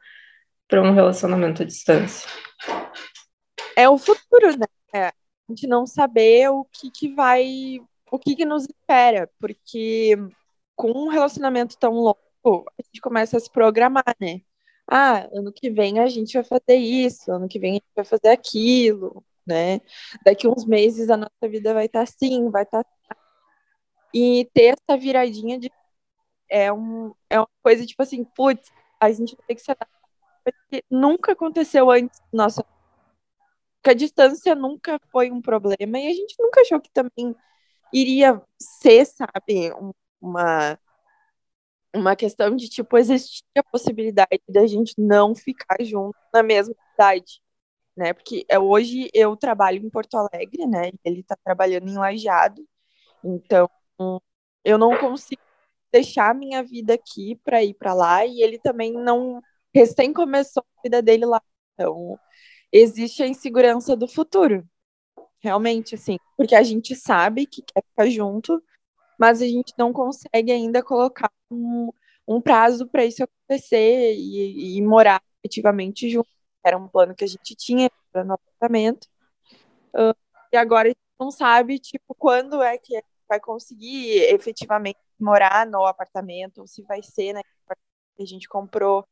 para 0.66 0.80
um 0.80 0.94
relacionamento 0.94 1.62
à 1.62 1.66
distância? 1.66 2.26
É 3.76 3.86
o 3.90 3.98
futuro, 3.98 4.56
né? 4.58 4.66
É, 4.90 5.08
a 5.08 5.12
gente 5.50 5.66
não 5.66 5.86
saber 5.86 6.48
o 6.48 6.64
que, 6.64 6.90
que 6.90 7.14
vai, 7.14 7.78
o 8.10 8.18
que, 8.18 8.34
que 8.34 8.46
nos 8.46 8.64
espera, 8.64 9.28
porque 9.38 10.16
com 10.74 10.92
um 10.92 11.08
relacionamento 11.08 11.76
tão 11.76 11.92
longo, 11.92 12.64
a 12.78 12.82
gente 12.86 13.02
começa 13.02 13.36
a 13.36 13.40
se 13.40 13.50
programar, 13.50 14.16
né? 14.18 14.40
Ah, 14.90 15.28
ano 15.32 15.52
que 15.52 15.70
vem 15.70 16.00
a 16.00 16.06
gente 16.06 16.32
vai 16.32 16.44
fazer 16.44 16.76
isso, 16.76 17.30
ano 17.30 17.46
que 17.48 17.58
vem 17.58 17.72
a 17.72 17.74
gente 17.74 17.86
vai 17.94 18.04
fazer 18.04 18.28
aquilo, 18.30 19.22
né? 19.46 19.80
Daqui 20.24 20.48
uns 20.48 20.64
meses 20.64 21.10
a 21.10 21.16
nossa 21.16 21.48
vida 21.48 21.74
vai 21.74 21.86
estar 21.86 22.00
tá 22.00 22.02
assim, 22.04 22.50
vai 22.50 22.62
estar. 22.62 22.82
Tá... 22.84 23.16
E 24.14 24.48
ter 24.54 24.76
essa 24.78 24.98
viradinha 24.98 25.58
de. 25.58 25.70
É, 26.50 26.72
um, 26.72 27.14
é 27.28 27.38
uma 27.38 27.48
coisa 27.62 27.84
tipo 27.86 28.02
assim, 28.02 28.24
putz, 28.24 28.70
a 29.00 29.12
gente 29.12 29.36
tem 29.46 29.56
que 29.56 29.62
se 29.62 29.70
adaptar. 29.70 29.98
Porque 30.44 30.82
nunca 30.90 31.32
aconteceu 31.32 31.90
antes, 31.90 32.20
nossa. 32.32 32.64
Porque 33.76 33.90
a 33.90 33.94
distância 33.94 34.54
nunca 34.54 34.98
foi 35.12 35.30
um 35.30 35.42
problema 35.42 35.98
e 35.98 36.08
a 36.08 36.14
gente 36.14 36.34
nunca 36.38 36.62
achou 36.62 36.80
que 36.80 36.90
também 36.90 37.36
iria 37.92 38.42
ser, 38.58 39.04
sabe, 39.06 39.72
uma 40.20 40.78
uma 41.94 42.16
questão 42.16 42.54
de, 42.54 42.68
tipo, 42.68 42.96
existir 42.98 43.44
a 43.56 43.62
possibilidade 43.62 44.42
da 44.48 44.66
gente 44.66 44.94
não 44.98 45.34
ficar 45.34 45.76
junto 45.82 46.16
na 46.32 46.42
mesma 46.42 46.74
cidade, 46.92 47.40
né? 47.96 48.12
Porque 48.12 48.44
é, 48.48 48.58
hoje 48.58 49.10
eu 49.14 49.36
trabalho 49.36 49.84
em 49.84 49.90
Porto 49.90 50.16
Alegre, 50.16 50.66
né? 50.66 50.90
Ele 51.04 51.22
tá 51.22 51.36
trabalhando 51.44 51.88
em 51.88 51.98
Lajeado, 51.98 52.66
então 53.24 53.68
eu 54.64 54.78
não 54.78 54.96
consigo 54.98 55.42
deixar 55.92 56.34
minha 56.34 56.62
vida 56.62 56.94
aqui 56.94 57.36
para 57.44 57.62
ir 57.64 57.74
para 57.74 57.94
lá 57.94 58.24
e 58.26 58.42
ele 58.42 58.58
também 58.58 58.92
não 58.92 59.40
recém 59.74 60.12
começou 60.12 60.62
a 60.78 60.82
vida 60.82 61.02
dele 61.02 61.26
lá. 61.26 61.42
Então, 61.74 62.18
existe 62.72 63.22
a 63.22 63.26
insegurança 63.28 63.96
do 63.96 64.08
futuro. 64.08 64.66
Realmente, 65.40 65.94
assim, 65.94 66.18
porque 66.36 66.54
a 66.54 66.62
gente 66.62 66.96
sabe 66.96 67.46
que 67.46 67.62
quer 67.62 67.82
ficar 67.82 68.08
junto, 68.10 68.62
mas 69.18 69.42
a 69.42 69.46
gente 69.46 69.74
não 69.76 69.92
consegue 69.92 70.52
ainda 70.52 70.82
colocar 70.82 71.30
um, 71.50 71.90
um 72.26 72.40
prazo 72.40 72.86
para 72.86 73.04
isso 73.04 73.24
acontecer 73.24 74.14
e, 74.14 74.78
e, 74.78 74.82
morar 74.82 75.22
efetivamente 75.42 76.08
junto. 76.08 76.28
Era 76.64 76.78
um 76.78 76.88
plano 76.88 77.14
que 77.14 77.24
a 77.24 77.28
gente 77.28 77.54
tinha 77.56 77.90
para 78.12 78.24
no 78.24 78.34
apartamento. 78.34 79.08
Uh, 79.94 80.14
e 80.52 80.56
agora 80.56 80.88
a 80.88 80.90
gente 80.90 81.00
não 81.18 81.30
sabe, 81.30 81.78
tipo, 81.78 82.14
quando 82.14 82.62
é 82.62 82.78
que 82.78 83.00
vai 83.28 83.40
conseguir 83.40 84.22
efetivamente 84.32 84.98
morar 85.18 85.66
no 85.66 85.84
apartamento, 85.84 86.66
se 86.66 86.82
vai 86.82 87.02
ser, 87.02 87.34
né, 87.34 87.42
que 88.16 88.22
a 88.22 88.26
gente 88.26 88.48
comprou, 88.48 89.06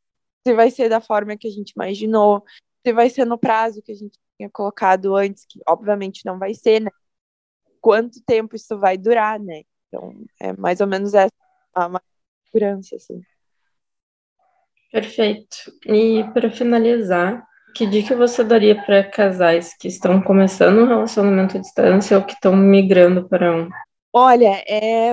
se 0.47 0.55
vai 0.55 0.71
ser 0.71 0.89
da 0.89 1.01
forma 1.01 1.37
que 1.37 1.49
a 1.49 1.51
gente 1.51 1.71
imaginou, 1.71 2.45
se 2.85 2.93
vai 2.93 3.11
ser 3.11 3.25
no 3.25 3.39
prazo 3.39 3.83
que 3.83 3.93
a 3.93 3.95
gente 3.95 4.19
tinha 4.37 4.51
colocado 4.51 5.17
antes, 5.17 5.45
que 5.45 5.61
obviamente 5.67 6.25
não 6.25 6.39
vai 6.39 6.55
ser, 6.55 6.81
né? 6.81 6.91
Quanto 7.81 8.23
tempo 8.25 8.57
isso 8.57 8.79
vai 8.79 8.97
durar, 8.97 9.41
né? 9.41 9.63
Então, 9.89 10.13
é 10.41 10.53
mais 10.53 10.81
ou 10.81 10.87
menos 10.87 11.15
essa 11.15 11.33
a 11.75 12.01
segurança, 12.47 12.97
assim. 12.97 13.21
Perfeito. 14.91 15.57
E 15.87 16.25
para 16.33 16.51
finalizar, 16.51 17.47
que 17.75 17.87
dica 17.87 18.17
você 18.17 18.43
daria 18.43 18.83
para 18.83 19.05
casais 19.05 19.77
que 19.79 19.89
estão 19.89 20.23
começando 20.23 20.79
um 20.79 20.87
relacionamento 20.87 21.59
à 21.59 21.61
distância 21.61 22.17
ou 22.17 22.25
que 22.25 22.33
estão 22.33 22.57
migrando 22.57 23.29
para 23.29 23.55
um? 23.55 23.69
Olha, 24.13 24.65
é, 24.67 25.11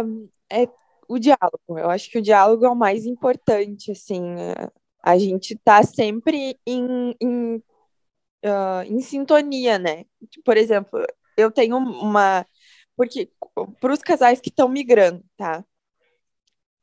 é 0.50 0.70
o 1.10 1.20
diálogo. 1.20 1.78
Eu 1.78 1.90
acho 1.90 2.10
que 2.10 2.20
o 2.20 2.22
diálogo 2.22 2.66
é 2.66 2.70
o 2.70 2.76
mais 2.76 3.06
importante, 3.06 3.92
assim. 3.92 4.24
A 5.02 5.18
gente 5.18 5.54
está 5.54 5.84
sempre 5.84 6.58
em, 6.66 7.14
em, 7.20 7.56
uh, 8.46 8.84
em 8.86 9.02
sintonia, 9.02 9.78
né? 9.78 10.06
Por 10.46 10.56
exemplo, 10.56 11.06
eu 11.36 11.52
tenho 11.52 11.76
uma 11.78 12.46
porque 12.96 13.32
para 13.80 13.94
os 13.94 14.00
casais 14.00 14.40
que 14.40 14.50
estão 14.50 14.70
migrando, 14.70 15.24
tá? 15.38 15.66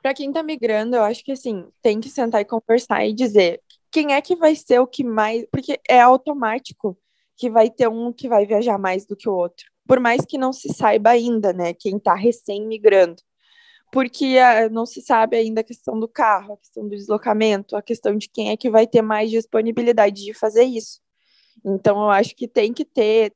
Para 0.03 0.15
quem 0.15 0.29
está 0.29 0.43
migrando, 0.43 0.97
eu 0.97 1.03
acho 1.03 1.23
que 1.25 1.33
assim, 1.33 1.67
tem 1.83 2.01
que 2.01 2.09
sentar 2.09 2.41
e 2.41 2.45
conversar 2.45 3.05
e 3.07 3.13
dizer 3.13 3.61
quem 3.91 4.15
é 4.15 4.21
que 4.21 4.37
vai 4.37 4.55
ser 4.55 4.81
o 4.81 4.87
que 4.87 5.05
mais, 5.05 5.45
porque 5.51 5.79
é 5.89 6.01
automático 6.01 6.97
que 7.37 7.51
vai 7.51 7.71
ter 7.71 7.89
um 7.89 8.13
que 8.13 8.29
vai 8.29 8.47
viajar 8.47 8.79
mais 8.79 9.05
do 9.07 9.17
que 9.17 9.29
o 9.29 9.35
outro. 9.35 9.67
Por 9.87 9.99
mais 9.99 10.25
que 10.25 10.39
não 10.39 10.53
se 10.53 10.73
saiba 10.73 11.11
ainda, 11.11 11.53
né, 11.53 11.75
quem 11.75 11.97
está 11.97 12.15
recém 12.15 12.67
migrando. 12.67 13.23
Porque 13.93 14.37
uh, 14.39 14.73
não 14.73 14.87
se 14.87 15.03
sabe 15.03 15.37
ainda 15.37 15.63
a 15.63 15.65
questão 15.65 15.99
do 15.99 16.07
carro, 16.07 16.55
a 16.55 16.57
questão 16.59 16.85
do 16.85 16.91
deslocamento, 16.91 17.77
a 17.77 17.83
questão 17.83 18.17
de 18.17 18.29
quem 18.29 18.51
é 18.51 18.57
que 18.57 18.71
vai 18.71 18.87
ter 18.87 19.03
mais 19.03 19.31
disponibilidade 19.31 20.25
de 20.25 20.33
fazer 20.33 20.63
isso. 20.63 21.01
Então, 21.65 21.99
eu 21.99 22.11
acho 22.11 22.37
que 22.37 22.47
tem 22.47 22.73
que 22.73 22.85
ter, 22.85 23.35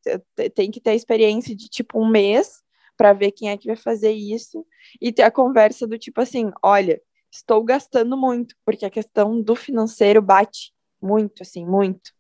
tem 0.54 0.70
que 0.70 0.80
ter 0.80 0.90
a 0.90 0.94
experiência 0.94 1.54
de 1.56 1.68
tipo 1.68 2.00
um 2.00 2.08
mês 2.08 2.63
para 2.96 3.12
ver 3.12 3.32
quem 3.32 3.50
é 3.50 3.56
que 3.56 3.66
vai 3.66 3.76
fazer 3.76 4.12
isso 4.12 4.64
e 5.00 5.12
ter 5.12 5.22
a 5.22 5.30
conversa 5.30 5.86
do 5.86 5.98
tipo 5.98 6.20
assim, 6.20 6.50
olha, 6.62 7.00
estou 7.30 7.62
gastando 7.64 8.16
muito, 8.16 8.54
porque 8.64 8.84
a 8.84 8.90
questão 8.90 9.40
do 9.40 9.56
financeiro 9.56 10.22
bate 10.22 10.72
muito, 11.00 11.42
assim, 11.42 11.66
muito. 11.66 12.12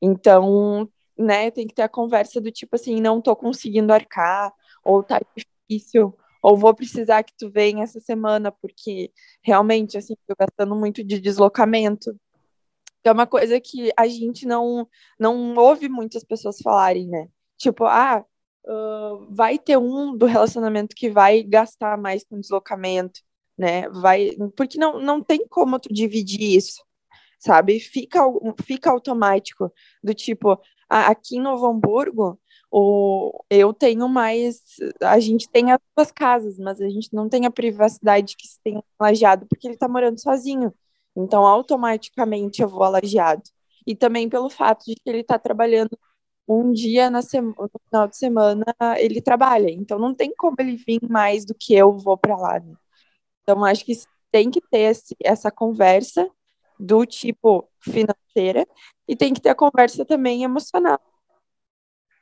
Então, 0.00 0.88
né, 1.18 1.50
tem 1.50 1.66
que 1.66 1.74
ter 1.74 1.82
a 1.82 1.88
conversa 1.88 2.40
do 2.40 2.50
tipo 2.50 2.76
assim, 2.76 3.00
não 3.00 3.18
estou 3.18 3.36
conseguindo 3.36 3.92
arcar, 3.92 4.52
ou 4.84 5.02
tá 5.02 5.20
difícil, 5.36 6.16
ou 6.42 6.56
vou 6.56 6.74
precisar 6.74 7.22
que 7.22 7.32
tu 7.38 7.50
venha 7.50 7.84
essa 7.84 8.00
semana, 8.00 8.50
porque 8.50 9.12
realmente, 9.42 9.96
assim, 9.96 10.14
estou 10.14 10.36
gastando 10.38 10.74
muito 10.76 11.04
de 11.04 11.20
deslocamento. 11.20 12.14
É 13.04 13.12
uma 13.12 13.26
coisa 13.26 13.60
que 13.60 13.92
a 13.96 14.06
gente 14.08 14.46
não, 14.46 14.88
não 15.18 15.54
ouve 15.56 15.88
muitas 15.88 16.24
pessoas 16.24 16.58
falarem, 16.60 17.08
né? 17.08 17.28
Tipo, 17.58 17.84
ah, 17.84 18.24
uh, 18.66 19.26
vai 19.30 19.58
ter 19.58 19.76
um 19.76 20.16
do 20.16 20.26
relacionamento 20.26 20.94
que 20.94 21.10
vai 21.10 21.42
gastar 21.42 21.98
mais 21.98 22.24
com 22.24 22.40
deslocamento, 22.40 23.20
né? 23.56 23.88
Vai, 23.90 24.30
porque 24.56 24.78
não, 24.78 25.00
não 25.00 25.22
tem 25.22 25.46
como 25.48 25.78
tu 25.78 25.92
dividir 25.92 26.56
isso, 26.56 26.82
sabe? 27.38 27.80
Fica, 27.80 28.20
fica 28.64 28.90
automático, 28.90 29.72
do 30.02 30.14
tipo, 30.14 30.60
aqui 30.88 31.36
em 31.36 31.40
Novo 31.40 31.66
Hamburgo, 31.66 32.40
o, 32.70 33.44
eu 33.50 33.72
tenho 33.74 34.08
mais. 34.08 34.62
A 35.02 35.20
gente 35.20 35.48
tem 35.48 35.70
as 35.72 35.78
duas 35.94 36.10
casas, 36.10 36.58
mas 36.58 36.80
a 36.80 36.88
gente 36.88 37.12
não 37.12 37.28
tem 37.28 37.44
a 37.46 37.50
privacidade 37.50 38.34
que 38.36 38.48
se 38.48 38.58
tem 38.62 38.82
lajeado, 38.98 39.46
porque 39.46 39.68
ele 39.68 39.76
tá 39.76 39.86
morando 39.88 40.18
sozinho. 40.18 40.72
Então, 41.14 41.46
automaticamente 41.46 42.62
eu 42.62 42.68
vou 42.68 42.82
alajeado. 42.82 43.42
E 43.86 43.94
também 43.94 44.28
pelo 44.28 44.48
fato 44.48 44.84
de 44.86 44.94
que 44.94 45.02
ele 45.10 45.20
está 45.20 45.38
trabalhando 45.38 45.98
um 46.46 46.72
dia 46.72 47.10
na 47.10 47.22
semana, 47.22 47.54
no 47.58 47.80
final 47.88 48.08
de 48.08 48.16
semana 48.16 48.64
ele 48.98 49.20
trabalha, 49.20 49.70
então 49.70 49.98
não 49.98 50.14
tem 50.14 50.34
como 50.36 50.56
ele 50.58 50.76
vir 50.76 51.00
mais 51.08 51.44
do 51.44 51.54
que 51.54 51.74
eu 51.74 51.96
vou 51.96 52.16
para 52.16 52.36
lá. 52.36 52.60
Né? 52.60 52.74
Então 53.42 53.64
acho 53.64 53.84
que 53.84 53.92
tem 54.30 54.50
que 54.50 54.60
ter 54.60 54.90
esse, 54.90 55.16
essa 55.22 55.50
conversa 55.50 56.28
do 56.78 57.06
tipo 57.06 57.68
financeira 57.80 58.66
e 59.06 59.14
tem 59.14 59.32
que 59.32 59.40
ter 59.40 59.50
a 59.50 59.54
conversa 59.54 60.04
também 60.04 60.42
emocional. 60.42 61.00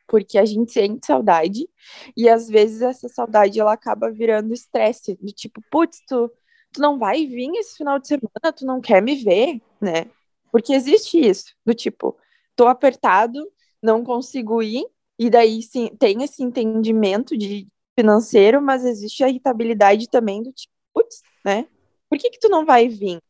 Porque 0.06 0.36
a 0.38 0.44
gente 0.44 0.72
sente 0.72 1.06
saudade 1.06 1.68
e 2.16 2.28
às 2.28 2.48
vezes 2.48 2.82
essa 2.82 3.08
saudade 3.08 3.60
ela 3.60 3.72
acaba 3.72 4.10
virando 4.10 4.52
estresse, 4.52 5.16
do 5.16 5.32
tipo, 5.32 5.62
putz, 5.70 6.02
tu, 6.06 6.28
tu 6.72 6.80
não 6.80 6.98
vai 6.98 7.26
vir 7.26 7.50
esse 7.56 7.76
final 7.76 7.98
de 7.98 8.08
semana, 8.08 8.52
tu 8.54 8.66
não 8.66 8.80
quer 8.80 9.00
me 9.00 9.14
ver, 9.14 9.62
né? 9.80 10.10
Porque 10.50 10.72
existe 10.72 11.16
isso, 11.18 11.54
do 11.64 11.72
tipo, 11.72 12.18
tô 12.56 12.66
apertado, 12.66 13.40
não 13.82 14.04
consigo 14.04 14.62
ir, 14.62 14.84
e 15.18 15.28
daí 15.30 15.62
sim, 15.62 15.88
tem 15.98 16.22
esse 16.22 16.42
entendimento 16.42 17.36
de 17.36 17.68
financeiro, 17.98 18.62
mas 18.62 18.84
existe 18.84 19.22
a 19.22 19.28
irritabilidade 19.28 20.08
também 20.08 20.42
do 20.42 20.52
tipo, 20.52 20.72
putz, 20.94 21.22
né? 21.44 21.68
Por 22.08 22.18
que 22.18 22.30
que 22.30 22.38
tu 22.38 22.48
não 22.48 22.64
vai 22.64 22.88
vir? 22.88 23.20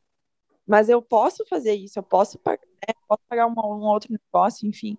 Mas 0.67 0.89
eu 0.89 1.03
posso 1.03 1.45
fazer 1.47 1.75
isso, 1.75 1.99
eu 1.99 2.03
posso 2.03 2.39
pagar, 2.39 2.65
né? 2.65 2.95
posso 3.09 3.23
pagar 3.29 3.47
um, 3.47 3.51
um, 3.53 3.85
outro 3.85 4.13
negócio, 4.13 4.69
enfim. 4.69 4.97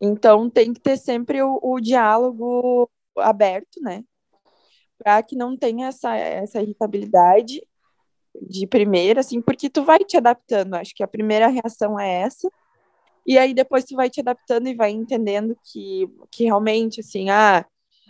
Então 0.00 0.48
tem 0.48 0.72
que 0.72 0.80
ter 0.80 0.96
sempre 0.96 1.42
o, 1.42 1.60
o 1.62 1.80
diálogo 1.80 2.90
aberto, 3.18 3.80
né? 3.82 4.02
Para 4.98 5.22
que 5.22 5.36
não 5.36 5.56
tenha 5.56 5.88
essa, 5.88 6.16
essa 6.16 6.62
irritabilidade 6.62 7.60
de 8.40 8.66
primeira, 8.66 9.20
assim, 9.20 9.40
porque 9.40 9.68
tu 9.70 9.84
vai 9.84 9.98
te 9.98 10.16
adaptando. 10.16 10.74
Acho 10.74 10.94
que 10.94 11.02
a 11.02 11.08
primeira 11.08 11.48
reação 11.48 11.98
é 12.00 12.22
essa, 12.22 12.50
e 13.26 13.38
aí 13.38 13.54
depois 13.54 13.84
tu 13.84 13.96
vai 13.96 14.10
te 14.10 14.20
adaptando 14.20 14.68
e 14.68 14.74
vai 14.74 14.90
entendendo 14.90 15.56
que, 15.64 16.08
que 16.30 16.44
realmente, 16.44 17.00
assim, 17.00 17.30
ah, 17.30 17.66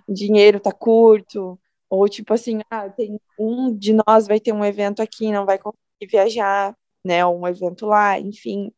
dinheiro 0.09 0.61
tá 0.61 0.73
curto, 0.73 1.59
ou 1.89 2.09
tipo 2.09 2.35
assim, 2.35 2.61
ah, 2.71 2.89
tem 2.91 3.21
um 3.39 3.77
de 3.77 3.93
nós 3.93 4.27
vai 4.27 4.41
ter 4.41 4.53
um 4.53 4.65
evento 4.65 5.01
aqui, 5.01 5.31
não 5.31 5.47
vai 5.47 5.59
conseguir 5.59 6.11
viajar, 6.11 6.77
né, 7.05 7.25
um 7.25 7.47
evento 7.47 7.87
lá, 7.87 8.19
enfim. 8.19 8.73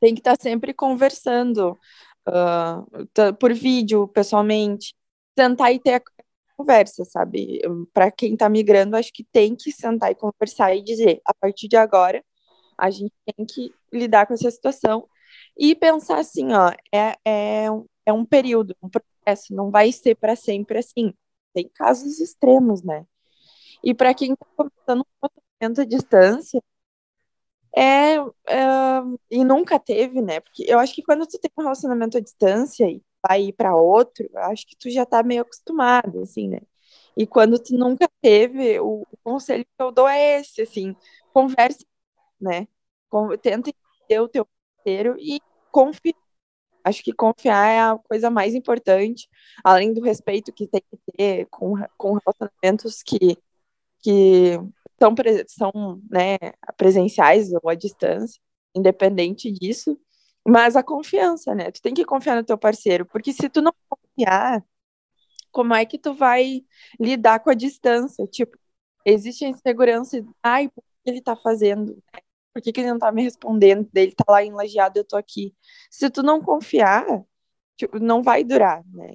Tem 0.00 0.14
que 0.14 0.20
estar 0.20 0.36
tá 0.36 0.42
sempre 0.42 0.72
conversando 0.72 1.78
uh, 2.28 3.34
por 3.38 3.52
vídeo, 3.52 4.08
pessoalmente, 4.08 4.94
tentar 5.34 5.72
e 5.72 5.80
ter 5.80 6.02
conversa, 6.56 7.04
sabe? 7.04 7.60
Para 7.92 8.10
quem 8.10 8.32
está 8.34 8.48
migrando, 8.48 8.96
acho 8.96 9.12
que 9.12 9.24
tem 9.24 9.54
que 9.54 9.70
sentar 9.72 10.10
e 10.10 10.14
conversar 10.14 10.74
e 10.74 10.82
dizer, 10.82 11.20
a 11.24 11.34
partir 11.34 11.68
de 11.68 11.76
agora, 11.76 12.24
a 12.76 12.90
gente 12.90 13.12
tem 13.24 13.46
que 13.46 13.72
lidar 13.92 14.26
com 14.26 14.34
essa 14.34 14.50
situação 14.50 15.08
e 15.58 15.74
pensar 15.74 16.18
assim, 16.20 16.52
ó, 16.52 16.70
é, 16.92 17.16
é, 17.26 17.66
é 18.06 18.12
um 18.12 18.24
período, 18.24 18.76
um 18.82 18.88
processo, 18.88 19.54
não 19.54 19.70
vai 19.70 19.92
ser 19.92 20.14
para 20.16 20.36
sempre 20.36 20.78
assim. 20.78 21.12
Tem 21.52 21.68
casos 21.68 22.20
extremos, 22.20 22.82
né? 22.82 23.06
E 23.82 23.94
para 23.94 24.14
quem 24.14 24.32
está 24.34 24.46
começando 24.56 25.00
um 25.00 25.28
tratamento 25.28 25.80
à 25.82 25.84
distância, 25.84 26.62
é, 27.76 28.16
é, 28.16 29.02
e 29.30 29.44
nunca 29.44 29.78
teve, 29.78 30.20
né? 30.22 30.40
Porque 30.40 30.64
eu 30.66 30.78
acho 30.78 30.94
que 30.94 31.02
quando 31.02 31.26
tu 31.26 31.38
tem 31.38 31.50
um 31.56 31.62
relacionamento 31.62 32.16
à 32.18 32.20
distância 32.20 32.86
e 32.90 33.02
vai 33.26 33.44
ir 33.44 33.52
para 33.52 33.76
outro, 33.76 34.28
acho 34.36 34.66
que 34.66 34.76
tu 34.76 34.90
já 34.90 35.04
tá 35.06 35.22
meio 35.22 35.42
acostumado, 35.42 36.20
assim, 36.22 36.48
né? 36.48 36.60
E 37.16 37.26
quando 37.26 37.58
tu 37.58 37.76
nunca 37.76 38.08
teve, 38.20 38.80
o, 38.80 39.02
o 39.02 39.16
conselho 39.24 39.64
que 39.64 39.82
eu 39.82 39.92
dou 39.92 40.08
é 40.08 40.40
esse, 40.40 40.62
assim, 40.62 40.94
converse, 41.32 41.86
né? 42.40 42.68
Com, 43.10 43.36
tenta 43.38 43.70
entender 43.70 44.20
o 44.20 44.28
teu 44.28 44.46
e 45.18 45.40
confie. 45.70 46.14
Acho 46.84 47.02
que 47.02 47.12
confiar 47.12 47.68
é 47.68 47.80
a 47.80 47.98
coisa 47.98 48.30
mais 48.30 48.54
importante, 48.54 49.28
além 49.64 49.92
do 49.92 50.02
respeito 50.02 50.52
que 50.52 50.66
tem 50.66 50.82
que 50.90 51.12
ter 51.12 51.46
com, 51.46 51.74
com 51.98 52.18
relacionamentos 52.18 53.02
que, 53.02 53.36
que 54.00 54.58
são, 54.98 55.14
são 55.48 56.02
né, 56.10 56.38
presenciais 56.76 57.52
ou 57.52 57.68
à 57.70 57.74
distância, 57.74 58.40
independente 58.74 59.50
disso, 59.52 59.98
mas 60.46 60.76
a 60.76 60.82
confiança, 60.82 61.54
né? 61.54 61.70
Tu 61.70 61.82
tem 61.82 61.94
que 61.94 62.04
confiar 62.04 62.36
no 62.36 62.44
teu 62.44 62.58
parceiro, 62.58 63.06
porque 63.06 63.32
se 63.32 63.48
tu 63.50 63.60
não 63.62 63.72
confiar, 63.88 64.64
como 65.50 65.74
é 65.74 65.84
que 65.84 65.98
tu 65.98 66.14
vai 66.14 66.64
lidar 67.00 67.40
com 67.40 67.50
a 67.50 67.54
distância? 67.54 68.26
Tipo, 68.26 68.56
existe 69.04 69.44
a 69.44 69.48
insegurança, 69.48 70.24
ai, 70.42 70.68
por 70.68 70.82
que 71.04 71.10
ele 71.10 71.22
tá 71.22 71.36
fazendo? 71.36 72.02
Por 72.52 72.62
que, 72.62 72.72
que 72.72 72.80
ele 72.80 72.90
não 72.90 72.98
tá 72.98 73.12
me 73.12 73.22
respondendo? 73.22 73.88
Ele 73.94 74.12
tá 74.12 74.24
lá 74.28 74.44
enlajeado, 74.44 74.98
eu 74.98 75.04
tô 75.04 75.16
aqui. 75.16 75.54
Se 75.90 76.10
tu 76.10 76.22
não 76.22 76.40
confiar, 76.40 77.04
tipo, 77.76 77.98
não 77.98 78.22
vai 78.22 78.42
durar, 78.42 78.82
né? 78.92 79.14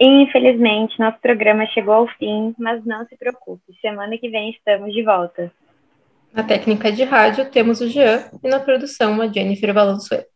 Infelizmente, 0.00 0.98
nosso 0.98 1.18
programa 1.20 1.66
chegou 1.66 1.94
ao 1.94 2.08
fim, 2.18 2.54
mas 2.58 2.84
não 2.84 3.06
se 3.06 3.16
preocupe, 3.16 3.78
semana 3.80 4.18
que 4.18 4.28
vem 4.28 4.50
estamos 4.50 4.92
de 4.92 5.04
volta. 5.04 5.52
Na 6.32 6.42
técnica 6.42 6.90
de 6.90 7.04
rádio 7.04 7.48
temos 7.48 7.80
o 7.80 7.88
Jean 7.88 8.28
e 8.42 8.48
na 8.48 8.58
produção 8.58 9.20
a 9.22 9.28
Jennifer 9.28 9.72
Valenzuela. 9.72 10.26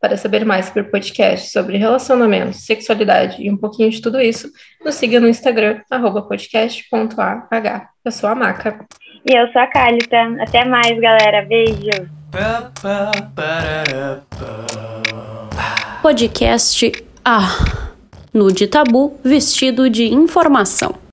Para 0.00 0.16
saber 0.16 0.44
mais 0.44 0.66
sobre 0.66 0.84
podcast, 0.84 1.50
sobre 1.50 1.78
relacionamento, 1.78 2.56
sexualidade 2.56 3.42
e 3.42 3.50
um 3.50 3.56
pouquinho 3.56 3.90
de 3.90 4.00
tudo 4.00 4.20
isso, 4.20 4.50
nos 4.84 4.94
siga 4.94 5.18
no 5.18 5.28
Instagram, 5.28 5.80
podcast.ah. 6.28 7.88
Eu 8.04 8.12
sou 8.12 8.28
a 8.28 8.34
Maca. 8.34 8.84
E 9.28 9.34
eu 9.34 9.50
sou 9.52 9.60
a 9.60 9.66
Cálita. 9.66 10.16
Até 10.40 10.64
mais, 10.64 10.98
galera. 11.00 11.44
Beijo. 11.46 12.08
Podcast 16.02 16.92
Ah. 17.24 17.86
Nude 18.32 18.68
Tabu 18.68 19.18
vestido 19.24 19.88
de 19.88 20.12
informação. 20.12 21.05